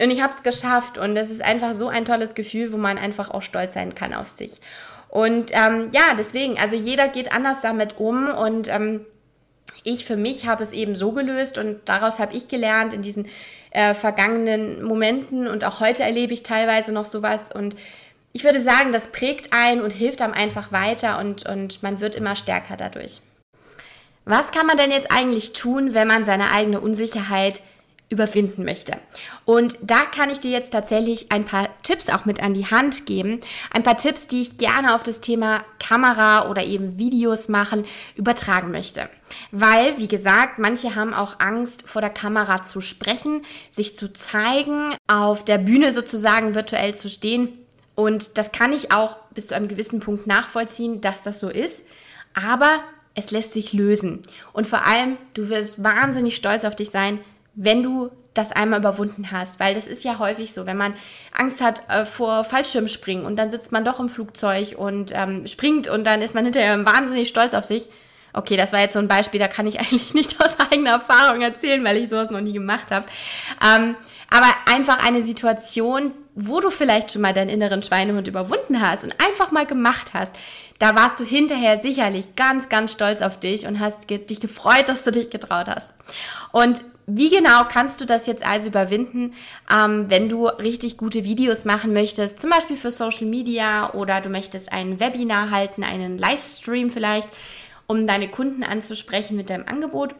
Und 0.00 0.10
ich 0.10 0.22
habe 0.22 0.34
es 0.34 0.42
geschafft 0.42 0.98
und 0.98 1.16
es 1.16 1.30
ist 1.30 1.42
einfach 1.42 1.74
so 1.74 1.88
ein 1.88 2.04
tolles 2.04 2.34
Gefühl, 2.34 2.72
wo 2.72 2.76
man 2.76 2.98
einfach 2.98 3.30
auch 3.30 3.42
stolz 3.42 3.74
sein 3.74 3.94
kann 3.94 4.14
auf 4.14 4.28
sich. 4.28 4.60
Und 5.08 5.50
ähm, 5.52 5.90
ja, 5.92 6.14
deswegen, 6.18 6.58
also 6.58 6.76
jeder 6.76 7.08
geht 7.08 7.32
anders 7.32 7.60
damit 7.62 7.98
um 7.98 8.28
und 8.28 8.68
ähm, 8.68 9.06
ich 9.84 10.04
für 10.04 10.16
mich 10.16 10.46
habe 10.46 10.62
es 10.62 10.72
eben 10.72 10.94
so 10.96 11.12
gelöst 11.12 11.56
und 11.56 11.80
daraus 11.86 12.18
habe 12.18 12.34
ich 12.34 12.48
gelernt 12.48 12.92
in 12.92 13.02
diesen 13.02 13.26
äh, 13.70 13.94
vergangenen 13.94 14.82
Momenten 14.82 15.46
und 15.46 15.64
auch 15.64 15.80
heute 15.80 16.02
erlebe 16.02 16.32
ich 16.32 16.42
teilweise 16.42 16.92
noch 16.92 17.06
sowas 17.06 17.50
und 17.52 17.74
ich 18.32 18.44
würde 18.44 18.60
sagen, 18.60 18.92
das 18.92 19.08
prägt 19.08 19.52
ein 19.52 19.80
und 19.80 19.92
hilft 19.92 20.20
einem 20.20 20.34
einfach 20.34 20.70
weiter 20.70 21.18
und, 21.18 21.48
und 21.48 21.82
man 21.82 22.00
wird 22.00 22.14
immer 22.14 22.36
stärker 22.36 22.76
dadurch. 22.76 23.20
Was 24.24 24.52
kann 24.52 24.66
man 24.66 24.76
denn 24.76 24.90
jetzt 24.90 25.10
eigentlich 25.10 25.54
tun, 25.54 25.94
wenn 25.94 26.06
man 26.06 26.26
seine 26.26 26.52
eigene 26.52 26.80
Unsicherheit 26.80 27.62
überwinden 28.10 28.64
möchte. 28.64 28.92
Und 29.44 29.76
da 29.82 30.00
kann 30.00 30.30
ich 30.30 30.40
dir 30.40 30.50
jetzt 30.50 30.72
tatsächlich 30.72 31.30
ein 31.30 31.44
paar 31.44 31.68
Tipps 31.82 32.08
auch 32.08 32.24
mit 32.24 32.42
an 32.42 32.54
die 32.54 32.66
Hand 32.66 33.04
geben. 33.04 33.40
Ein 33.70 33.82
paar 33.82 33.98
Tipps, 33.98 34.26
die 34.26 34.40
ich 34.40 34.56
gerne 34.56 34.94
auf 34.94 35.02
das 35.02 35.20
Thema 35.20 35.62
Kamera 35.78 36.48
oder 36.48 36.64
eben 36.64 36.98
Videos 36.98 37.48
machen 37.48 37.84
übertragen 38.16 38.70
möchte. 38.70 39.10
Weil, 39.50 39.98
wie 39.98 40.08
gesagt, 40.08 40.58
manche 40.58 40.94
haben 40.94 41.12
auch 41.12 41.38
Angst, 41.38 41.86
vor 41.86 42.00
der 42.00 42.10
Kamera 42.10 42.64
zu 42.64 42.80
sprechen, 42.80 43.44
sich 43.70 43.96
zu 43.96 44.10
zeigen, 44.12 44.94
auf 45.06 45.44
der 45.44 45.58
Bühne 45.58 45.92
sozusagen 45.92 46.54
virtuell 46.54 46.94
zu 46.94 47.10
stehen. 47.10 47.50
Und 47.94 48.38
das 48.38 48.52
kann 48.52 48.72
ich 48.72 48.90
auch 48.90 49.16
bis 49.34 49.48
zu 49.48 49.54
einem 49.54 49.68
gewissen 49.68 50.00
Punkt 50.00 50.26
nachvollziehen, 50.26 51.02
dass 51.02 51.24
das 51.24 51.40
so 51.40 51.50
ist. 51.50 51.82
Aber 52.32 52.80
es 53.14 53.32
lässt 53.32 53.52
sich 53.52 53.72
lösen. 53.72 54.22
Und 54.52 54.66
vor 54.66 54.86
allem, 54.86 55.18
du 55.34 55.48
wirst 55.48 55.82
wahnsinnig 55.82 56.36
stolz 56.36 56.64
auf 56.64 56.76
dich 56.76 56.90
sein, 56.90 57.18
wenn 57.60 57.82
du 57.82 58.10
das 58.34 58.52
einmal 58.52 58.78
überwunden 58.78 59.32
hast, 59.32 59.58
weil 59.58 59.74
das 59.74 59.88
ist 59.88 60.04
ja 60.04 60.20
häufig 60.20 60.52
so, 60.52 60.64
wenn 60.64 60.76
man 60.76 60.94
Angst 61.36 61.60
hat 61.60 61.82
äh, 61.88 62.04
vor 62.04 62.44
Fallschirmspringen 62.44 63.26
und 63.26 63.36
dann 63.36 63.50
sitzt 63.50 63.72
man 63.72 63.84
doch 63.84 63.98
im 63.98 64.08
Flugzeug 64.08 64.76
und 64.78 65.10
ähm, 65.12 65.44
springt 65.46 65.88
und 65.88 66.04
dann 66.04 66.22
ist 66.22 66.36
man 66.36 66.44
hinterher 66.44 66.86
wahnsinnig 66.86 67.28
stolz 67.28 67.54
auf 67.54 67.64
sich. 67.64 67.88
Okay, 68.32 68.56
das 68.56 68.72
war 68.72 68.80
jetzt 68.80 68.92
so 68.92 69.00
ein 69.00 69.08
Beispiel, 69.08 69.40
da 69.40 69.48
kann 69.48 69.66
ich 69.66 69.80
eigentlich 69.80 70.14
nicht 70.14 70.40
aus 70.40 70.52
eigener 70.70 70.92
Erfahrung 70.92 71.42
erzählen, 71.42 71.84
weil 71.84 71.96
ich 71.96 72.08
sowas 72.08 72.30
noch 72.30 72.40
nie 72.40 72.52
gemacht 72.52 72.92
habe. 72.92 73.06
Ähm, 73.60 73.96
aber 74.30 74.48
einfach 74.72 75.04
eine 75.04 75.22
Situation, 75.22 76.12
wo 76.36 76.60
du 76.60 76.70
vielleicht 76.70 77.10
schon 77.10 77.22
mal 77.22 77.34
deinen 77.34 77.48
inneren 77.48 77.82
Schweinehund 77.82 78.28
überwunden 78.28 78.80
hast 78.80 79.02
und 79.02 79.14
einfach 79.20 79.50
mal 79.50 79.66
gemacht 79.66 80.12
hast, 80.14 80.36
da 80.78 80.94
warst 80.94 81.18
du 81.18 81.24
hinterher 81.24 81.80
sicherlich 81.80 82.36
ganz, 82.36 82.68
ganz 82.68 82.92
stolz 82.92 83.20
auf 83.20 83.40
dich 83.40 83.66
und 83.66 83.80
hast 83.80 84.08
dich 84.08 84.38
gefreut, 84.38 84.88
dass 84.88 85.02
du 85.02 85.10
dich 85.10 85.30
getraut 85.30 85.66
hast. 85.68 85.90
Und 86.52 86.82
wie 87.10 87.30
genau 87.30 87.64
kannst 87.64 88.02
du 88.02 88.04
das 88.04 88.26
jetzt 88.26 88.46
also 88.46 88.68
überwinden, 88.68 89.32
ähm, 89.74 90.10
wenn 90.10 90.28
du 90.28 90.46
richtig 90.46 90.98
gute 90.98 91.24
Videos 91.24 91.64
machen 91.64 91.94
möchtest, 91.94 92.38
zum 92.38 92.50
Beispiel 92.50 92.76
für 92.76 92.90
Social 92.90 93.26
Media 93.26 93.94
oder 93.94 94.20
du 94.20 94.28
möchtest 94.28 94.70
ein 94.70 95.00
Webinar 95.00 95.50
halten, 95.50 95.84
einen 95.84 96.18
Livestream 96.18 96.90
vielleicht, 96.90 97.28
um 97.86 98.06
deine 98.06 98.28
Kunden 98.28 98.62
anzusprechen 98.62 99.38
mit 99.38 99.48
deinem 99.48 99.66
Angebot? 99.66 100.14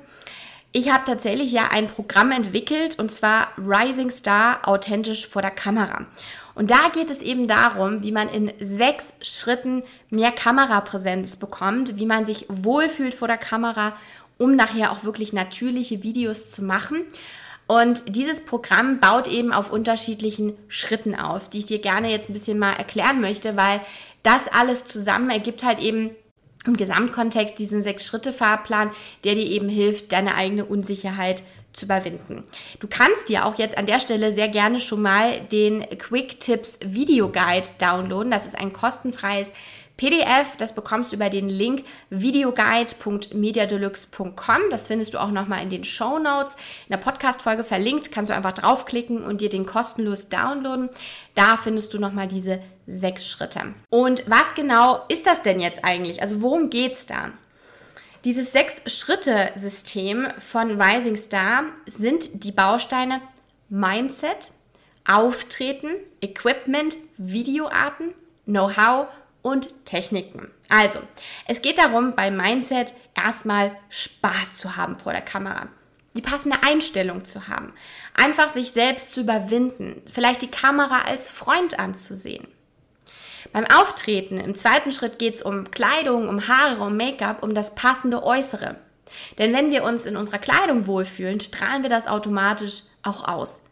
Ich 0.73 0.90
habe 0.90 1.04
tatsächlich 1.04 1.52
ja 1.52 1.68
ein 1.71 1.88
Programm 1.88 2.33
entwickelt 2.33 2.99
und 2.99 3.11
zwar 3.11 3.49
Rising 3.59 4.11
Star 4.11 4.66
authentisch 4.66 5.26
vor 5.26 5.42
der 5.42 5.50
Kamera. 5.50 6.07
Und 6.54 6.73
da 6.73 6.88
geht 6.92 7.11
es 7.11 7.21
eben 7.21 7.47
darum, 7.47 8.02
wie 8.02 8.11
man 8.11 8.28
in 8.28 8.52
sechs 8.59 9.12
Schritten 9.23 9.85
mehr 10.11 10.33
Kamerapräsenz 10.33 11.37
bekommt, 11.37 11.97
wie 11.99 12.07
man 12.07 12.26
sich 12.26 12.47
wohlfühlt 12.49 13.14
vor 13.14 13.28
der 13.28 13.37
Kamera 13.37 13.95
um 14.38 14.57
nachher 14.57 14.92
auch 14.92 15.04
wirklich 15.04 15.33
natürliche 15.33 16.02
Videos 16.02 16.50
zu 16.50 16.62
machen. 16.62 17.04
Und 17.66 18.16
dieses 18.16 18.40
Programm 18.40 18.99
baut 18.99 19.28
eben 19.28 19.52
auf 19.52 19.71
unterschiedlichen 19.71 20.54
Schritten 20.68 21.14
auf, 21.14 21.50
die 21.50 21.59
ich 21.59 21.66
dir 21.66 21.80
gerne 21.80 22.11
jetzt 22.11 22.30
ein 22.30 22.33
bisschen 22.33 22.59
mal 22.59 22.73
erklären 22.73 23.21
möchte, 23.21 23.57
weil 23.57 23.83
das 24.23 24.49
alles 24.49 24.85
zusammen 24.85 25.28
ergibt 25.28 25.64
halt 25.64 25.78
eben 25.78 26.11
im 26.66 26.76
Gesamtkontext 26.76 27.59
diesen 27.59 27.83
Sechs-Schritte-Fahrplan, 27.83 28.90
der 29.25 29.35
dir 29.35 29.47
eben 29.47 29.68
hilft, 29.68 30.12
deine 30.12 30.35
eigene 30.35 30.64
Unsicherheit 30.64 31.42
zu 31.73 31.85
überwinden. 31.85 32.42
Du 32.80 32.88
kannst 32.88 33.28
dir 33.28 33.45
auch 33.45 33.59
jetzt 33.59 33.76
an 33.78 33.87
der 33.87 34.00
Stelle 34.00 34.35
sehr 34.35 34.49
gerne 34.49 34.80
schon 34.80 35.02
mal 35.02 35.40
den 35.40 35.83
Quick 35.99 36.40
Tips 36.40 36.78
Video 36.85 37.30
Guide 37.30 37.68
downloaden. 37.78 38.30
Das 38.30 38.47
ist 38.47 38.59
ein 38.59 38.73
kostenfreies 38.73 39.52
PDF, 39.99 40.57
das 40.57 40.75
bekommst 40.75 41.12
du 41.12 41.17
über 41.17 41.28
den 41.28 41.49
Link 41.49 41.85
videoguide.mediadeluxe.com. 42.11 44.59
Das 44.71 44.87
findest 44.87 45.12
du 45.12 45.19
auch 45.19 45.33
nochmal 45.33 45.64
in 45.64 45.71
den 45.71 45.83
Show 45.83 46.21
Notes. 46.21 46.55
In 46.87 46.93
der 46.93 46.99
Podcast-Folge 46.99 47.64
verlinkt, 47.64 48.12
kannst 48.12 48.31
du 48.31 48.35
einfach 48.35 48.52
draufklicken 48.52 49.25
und 49.25 49.40
dir 49.40 49.49
den 49.49 49.67
kostenlos 49.67 50.28
downloaden. 50.28 50.88
Da 51.35 51.57
findest 51.57 51.93
du 51.93 51.99
nochmal 51.99 52.28
diese 52.28 52.61
sechs 52.87 53.28
Schritte. 53.28 53.75
Und 53.90 54.23
was 54.28 54.55
genau 54.55 55.05
ist 55.09 55.26
das 55.26 55.43
denn 55.43 55.59
jetzt 55.61 55.85
eigentlich? 55.85 56.23
Also 56.23 56.43
worum 56.43 56.71
geht 56.71 56.93
es 56.93 57.07
da? 57.07 57.33
Dieses 58.25 58.52
Sechs-Schritte-System 58.52 60.28
von 60.38 60.81
Rising 60.81 61.17
Star 61.17 61.64
sind 61.87 62.45
die 62.45 62.52
Bausteine 62.52 63.21
Mindset, 63.69 64.52
Auftreten, 65.11 65.88
Equipment, 66.21 66.99
Videoarten, 67.17 68.12
Know-how 68.45 69.09
und 69.49 69.85
Techniken. 69.85 70.50
Also, 70.69 71.00
es 71.47 71.62
geht 71.62 71.78
darum, 71.78 72.14
beim 72.14 72.37
Mindset 72.37 72.95
erstmal 73.14 73.76
Spaß 73.88 74.55
zu 74.55 74.76
haben 74.76 74.99
vor 74.99 75.12
der 75.12 75.23
Kamera. 75.23 75.69
Die 76.14 76.23
passende 76.23 76.59
Einstellung 76.67 77.25
zu 77.25 77.49
haben. 77.49 77.73
Einfach 78.14 78.52
sich 78.52 78.73
selbst 78.73 79.14
zu 79.14 79.21
überwinden. 79.21 80.02
Vielleicht 80.12 80.43
die 80.43 80.50
Kamera 80.50 81.02
als 81.02 81.31
Freund 81.31 81.78
anzusehen. 81.78 82.49
Beim 83.52 83.64
Auftreten 83.67 84.38
im 84.38 84.55
zweiten 84.55 84.93
Schritt 84.93 85.19
geht 85.19 85.35
es 85.35 85.43
um 85.43 85.71
Kleidung, 85.71 86.28
um 86.28 86.49
Haare, 86.49 86.83
um 86.83 86.97
Make-up, 86.97 87.43
um 87.43 87.55
das 87.55 87.75
passende 87.75 88.23
Äußere. 88.23 88.76
Denn 89.38 89.55
wenn 89.55 89.71
wir 89.71 89.85
uns 89.85 90.05
in 90.07 90.17
unserer 90.17 90.38
Kleidung 90.38 90.87
wohlfühlen, 90.87 91.40
strahlen 91.40 91.83
wir 91.83 91.90
das 91.90 92.07
automatisch 92.07 92.83
auch 93.02 93.26
aus. 93.26 93.62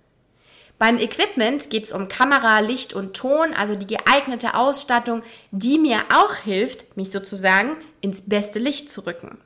Beim 0.79 0.99
Equipment 0.99 1.71
geht 1.71 1.85
es 1.85 1.93
um 1.93 2.09
Kamera, 2.09 2.61
Licht 2.61 2.93
und 2.93 3.17
Ton, 3.17 3.55
also 3.55 3.77
die 3.77 3.87
geeignete 3.87 4.55
Ausstattung, 4.55 5.23
die 5.51 5.79
mir 5.79 6.01
auch 6.15 6.35
hilft, 6.35 6.97
mich 6.97 7.11
sozusagen 7.11 7.77
ins 8.03 8.23
beste 8.23 8.59
Licht 8.59 8.91
zu 8.91 9.07
rücken. 9.07 9.39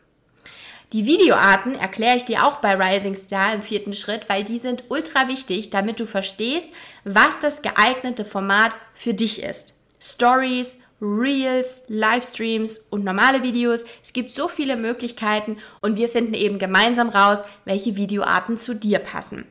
Die 0.93 1.07
Videoarten 1.07 1.77
erkläre 1.77 2.17
ich 2.17 2.25
dir 2.25 2.45
auch 2.45 2.57
bei 2.57 2.75
Rising 2.75 3.15
Star 3.15 3.55
im 3.55 3.63
vierten 3.63 3.95
Schritt, 3.95 4.29
weil 4.29 4.43
die 4.43 4.59
sind 4.59 4.85
ultra 4.89 5.29
wichtig, 5.29 5.71
damit 5.71 6.01
du 6.01 6.07
verstehst, 6.07 6.69
was 7.05 7.39
das 7.39 7.63
geeignete 7.63 8.25
Format 8.25 8.75
für 8.93 9.15
dich 9.15 9.41
ist. 9.41 9.77
Stories, 10.01 10.79
Reels, 11.01 11.85
Livestreams 11.87 12.79
und 12.91 13.05
normale 13.05 13.45
Videos. 13.45 13.85
Es 14.03 14.13
gibt 14.13 14.33
so 14.33 14.49
viele 14.49 14.77
Möglichkeiten 14.77 15.59
und 15.81 15.97
wir 15.97 16.09
finden 16.09 16.35
eben 16.35 16.59
gemeinsam 16.59 17.09
raus, 17.09 17.45
welche 17.65 17.97
Videoarten 17.97 18.59
zu 18.59 18.75
dir 18.75 18.99
passen. 18.99 19.47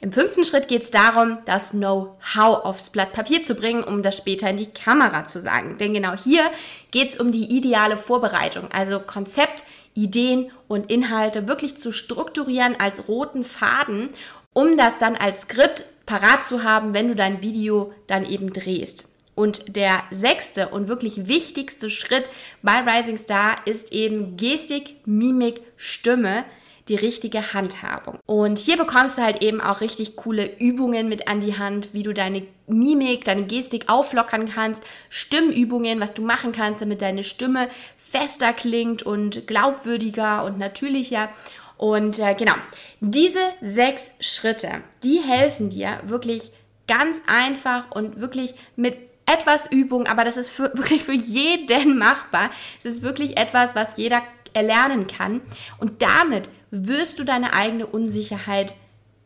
Im 0.00 0.12
fünften 0.12 0.44
Schritt 0.44 0.68
geht 0.68 0.82
es 0.82 0.90
darum, 0.90 1.38
das 1.44 1.70
Know-how 1.70 2.64
aufs 2.64 2.90
Blatt 2.90 3.12
Papier 3.12 3.44
zu 3.44 3.54
bringen, 3.54 3.84
um 3.84 4.02
das 4.02 4.16
später 4.16 4.50
in 4.50 4.56
die 4.56 4.70
Kamera 4.70 5.24
zu 5.24 5.40
sagen. 5.40 5.78
Denn 5.78 5.94
genau 5.94 6.14
hier 6.14 6.50
geht 6.90 7.10
es 7.10 7.16
um 7.20 7.30
die 7.30 7.56
ideale 7.56 7.96
Vorbereitung, 7.96 8.70
also 8.72 8.98
Konzept, 9.00 9.64
Ideen 9.94 10.50
und 10.68 10.90
Inhalte 10.90 11.48
wirklich 11.48 11.76
zu 11.76 11.92
strukturieren 11.92 12.76
als 12.80 13.06
roten 13.08 13.44
Faden, 13.44 14.08
um 14.52 14.76
das 14.76 14.98
dann 14.98 15.16
als 15.16 15.42
Skript 15.42 15.84
parat 16.06 16.46
zu 16.46 16.64
haben, 16.64 16.94
wenn 16.94 17.08
du 17.08 17.14
dein 17.14 17.42
Video 17.42 17.92
dann 18.06 18.24
eben 18.24 18.52
drehst. 18.52 19.08
Und 19.34 19.76
der 19.76 20.02
sechste 20.10 20.68
und 20.68 20.88
wirklich 20.88 21.26
wichtigste 21.26 21.88
Schritt 21.88 22.28
bei 22.62 22.80
Rising 22.80 23.16
Star 23.16 23.56
ist 23.66 23.92
eben 23.92 24.36
Gestik, 24.36 24.96
Mimik, 25.06 25.62
Stimme, 25.76 26.44
die 26.88 26.96
richtige 26.96 27.52
Handhabung. 27.52 28.18
Und 28.26 28.58
hier 28.58 28.76
bekommst 28.76 29.18
du 29.18 29.22
halt 29.22 29.42
eben 29.42 29.60
auch 29.60 29.80
richtig 29.80 30.16
coole 30.16 30.58
Übungen 30.58 31.08
mit 31.08 31.28
an 31.28 31.40
die 31.40 31.58
Hand, 31.58 31.90
wie 31.92 32.02
du 32.02 32.12
deine 32.12 32.46
Mimik, 32.66 33.24
deine 33.24 33.44
Gestik 33.44 33.88
auflockern 33.88 34.48
kannst, 34.48 34.82
Stimmübungen, 35.08 36.00
was 36.00 36.14
du 36.14 36.22
machen 36.22 36.52
kannst, 36.52 36.80
damit 36.80 37.02
deine 37.02 37.24
Stimme 37.24 37.68
fester 37.96 38.52
klingt 38.52 39.02
und 39.02 39.46
glaubwürdiger 39.46 40.44
und 40.44 40.58
natürlicher. 40.58 41.28
Und 41.76 42.18
äh, 42.18 42.34
genau, 42.34 42.54
diese 43.00 43.40
sechs 43.60 44.12
Schritte, 44.20 44.82
die 45.02 45.20
helfen 45.20 45.70
dir 45.70 46.00
wirklich 46.04 46.52
ganz 46.86 47.22
einfach 47.26 47.90
und 47.90 48.20
wirklich 48.20 48.54
mit 48.76 48.98
etwas 49.26 49.70
Übung, 49.70 50.06
aber 50.06 50.24
das 50.24 50.36
ist 50.36 50.48
für, 50.48 50.64
wirklich 50.74 51.02
für 51.02 51.12
jeden 51.12 51.98
machbar. 51.98 52.50
Es 52.78 52.86
ist 52.86 53.02
wirklich 53.02 53.38
etwas, 53.38 53.74
was 53.74 53.96
jeder 53.96 54.22
erlernen 54.52 55.06
kann. 55.06 55.40
Und 55.78 56.02
damit 56.02 56.48
wirst 56.72 57.18
du 57.18 57.24
deine 57.24 57.52
eigene 57.52 57.86
Unsicherheit 57.86 58.74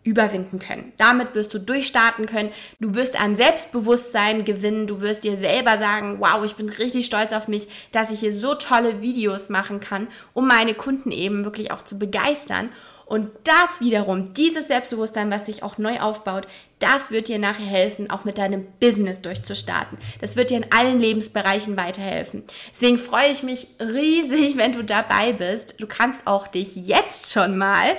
überwinden 0.02 0.58
können. 0.58 0.92
Damit 0.98 1.34
wirst 1.34 1.52
du 1.52 1.58
durchstarten 1.58 2.26
können. 2.26 2.50
Du 2.78 2.94
wirst 2.94 3.20
an 3.20 3.34
Selbstbewusstsein 3.34 4.44
gewinnen. 4.44 4.86
Du 4.86 5.00
wirst 5.00 5.24
dir 5.24 5.36
selber 5.36 5.78
sagen, 5.78 6.18
wow, 6.20 6.44
ich 6.44 6.54
bin 6.54 6.68
richtig 6.68 7.06
stolz 7.06 7.32
auf 7.32 7.48
mich, 7.48 7.66
dass 7.92 8.12
ich 8.12 8.20
hier 8.20 8.32
so 8.32 8.54
tolle 8.54 9.00
Videos 9.00 9.48
machen 9.48 9.80
kann, 9.80 10.06
um 10.32 10.46
meine 10.46 10.74
Kunden 10.74 11.10
eben 11.10 11.44
wirklich 11.44 11.72
auch 11.72 11.82
zu 11.82 11.98
begeistern. 11.98 12.68
Und 13.06 13.30
das 13.44 13.80
wiederum, 13.80 14.34
dieses 14.34 14.66
Selbstbewusstsein, 14.66 15.30
was 15.30 15.46
sich 15.46 15.62
auch 15.62 15.78
neu 15.78 16.00
aufbaut, 16.00 16.48
das 16.80 17.12
wird 17.12 17.28
dir 17.28 17.38
nachher 17.38 17.64
helfen, 17.64 18.10
auch 18.10 18.25
mit 18.25 18.36
deinem 18.36 18.66
Business 18.80 19.22
durchzustarten. 19.22 19.96
Das 20.20 20.34
wird 20.34 20.50
dir 20.50 20.58
in 20.58 20.72
allen 20.72 20.98
Lebensbereichen 20.98 21.76
weiterhelfen. 21.76 22.42
Deswegen 22.72 22.98
freue 22.98 23.30
ich 23.30 23.44
mich 23.44 23.68
riesig, 23.80 24.56
wenn 24.56 24.72
du 24.72 24.82
dabei 24.82 25.32
bist. 25.32 25.80
Du 25.80 25.86
kannst 25.86 26.26
auch 26.26 26.48
dich 26.48 26.75
jetzt 26.75 27.32
schon 27.32 27.56
mal, 27.56 27.96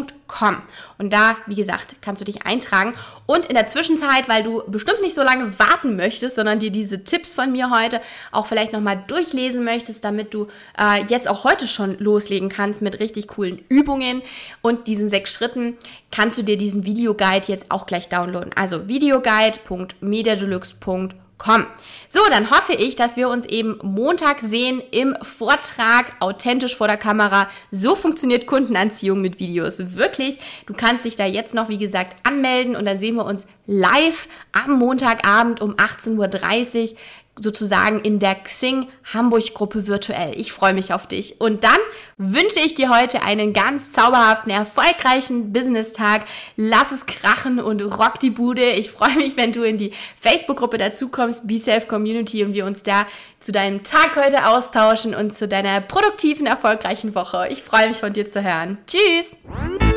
Und 0.98 1.12
da, 1.12 1.36
wie 1.46 1.54
gesagt, 1.54 1.96
kannst 2.00 2.20
du 2.20 2.24
dich 2.24 2.46
eintragen. 2.46 2.94
Und 3.26 3.46
in 3.46 3.54
der 3.54 3.66
Zwischenzeit, 3.66 4.28
weil 4.28 4.42
du 4.42 4.62
bestimmt 4.66 5.00
nicht 5.00 5.14
so 5.14 5.22
lange 5.22 5.58
warten 5.58 5.96
möchtest, 5.96 6.36
sondern 6.36 6.58
dir 6.58 6.70
diese 6.70 7.04
Tipps 7.04 7.34
von 7.34 7.52
mir 7.52 7.70
heute 7.70 8.00
auch 8.30 8.46
vielleicht 8.46 8.72
nochmal 8.72 9.02
durchlesen 9.06 9.64
möchtest, 9.64 10.04
damit 10.04 10.34
du 10.34 10.48
äh, 10.78 11.02
jetzt 11.04 11.28
auch 11.28 11.44
heute 11.44 11.66
schon 11.66 11.98
loslegen 11.98 12.48
kannst 12.48 12.82
mit 12.82 13.00
richtig 13.00 13.28
coolen 13.28 13.64
Übungen 13.68 14.22
und 14.62 14.86
diesen 14.86 15.08
sechs 15.08 15.32
Schritten, 15.32 15.76
kannst 16.10 16.38
du 16.38 16.42
dir 16.42 16.56
diesen 16.56 16.84
Videoguide 16.84 17.48
jetzt 17.48 17.70
auch 17.70 17.86
gleich 17.86 18.08
downloaden. 18.08 18.52
Also 18.54 18.88
videoguide.mediadeluxe.com 18.88 21.27
Komm. 21.38 21.66
So, 22.08 22.20
dann 22.30 22.50
hoffe 22.50 22.72
ich, 22.72 22.96
dass 22.96 23.16
wir 23.16 23.28
uns 23.28 23.46
eben 23.46 23.78
Montag 23.82 24.40
sehen 24.40 24.82
im 24.90 25.16
Vortrag 25.22 26.12
authentisch 26.18 26.74
vor 26.74 26.88
der 26.88 26.96
Kamera. 26.96 27.48
So 27.70 27.94
funktioniert 27.94 28.46
Kundenanziehung 28.46 29.20
mit 29.20 29.38
Videos. 29.38 29.94
Wirklich. 29.94 30.38
Du 30.66 30.74
kannst 30.74 31.04
dich 31.04 31.14
da 31.14 31.26
jetzt 31.26 31.54
noch, 31.54 31.68
wie 31.68 31.78
gesagt, 31.78 32.16
anmelden 32.26 32.74
und 32.74 32.86
dann 32.86 32.98
sehen 32.98 33.14
wir 33.14 33.24
uns 33.24 33.46
live 33.66 34.26
am 34.50 34.78
Montagabend 34.78 35.60
um 35.60 35.74
18.30 35.74 36.92
Uhr 36.92 36.98
sozusagen 37.40 38.00
in 38.00 38.18
der 38.18 38.34
Xing 38.34 38.88
Hamburg 39.12 39.54
Gruppe 39.54 39.86
virtuell. 39.86 40.38
Ich 40.38 40.52
freue 40.52 40.74
mich 40.74 40.92
auf 40.92 41.06
dich. 41.06 41.40
Und 41.40 41.64
dann 41.64 41.78
wünsche 42.16 42.60
ich 42.60 42.74
dir 42.74 42.90
heute 42.90 43.22
einen 43.22 43.52
ganz 43.52 43.92
zauberhaften, 43.92 44.50
erfolgreichen 44.50 45.52
Business-Tag. 45.52 46.24
Lass 46.56 46.92
es 46.92 47.06
krachen 47.06 47.60
und 47.60 47.80
rock 47.80 48.18
die 48.20 48.30
Bude. 48.30 48.70
Ich 48.72 48.90
freue 48.90 49.14
mich, 49.16 49.36
wenn 49.36 49.52
du 49.52 49.62
in 49.62 49.76
die 49.76 49.92
Facebook-Gruppe 50.20 50.78
dazukommst, 50.78 51.46
Be 51.46 51.58
Self 51.58 51.88
Community, 51.88 52.44
und 52.44 52.54
wir 52.54 52.66
uns 52.66 52.82
da 52.82 53.06
zu 53.40 53.52
deinem 53.52 53.82
Tag 53.84 54.16
heute 54.16 54.46
austauschen 54.46 55.14
und 55.14 55.34
zu 55.34 55.46
deiner 55.48 55.80
produktiven, 55.80 56.46
erfolgreichen 56.46 57.14
Woche. 57.14 57.48
Ich 57.50 57.62
freue 57.62 57.88
mich 57.88 57.98
von 57.98 58.12
dir 58.12 58.28
zu 58.28 58.42
hören. 58.42 58.78
Tschüss! 58.86 59.87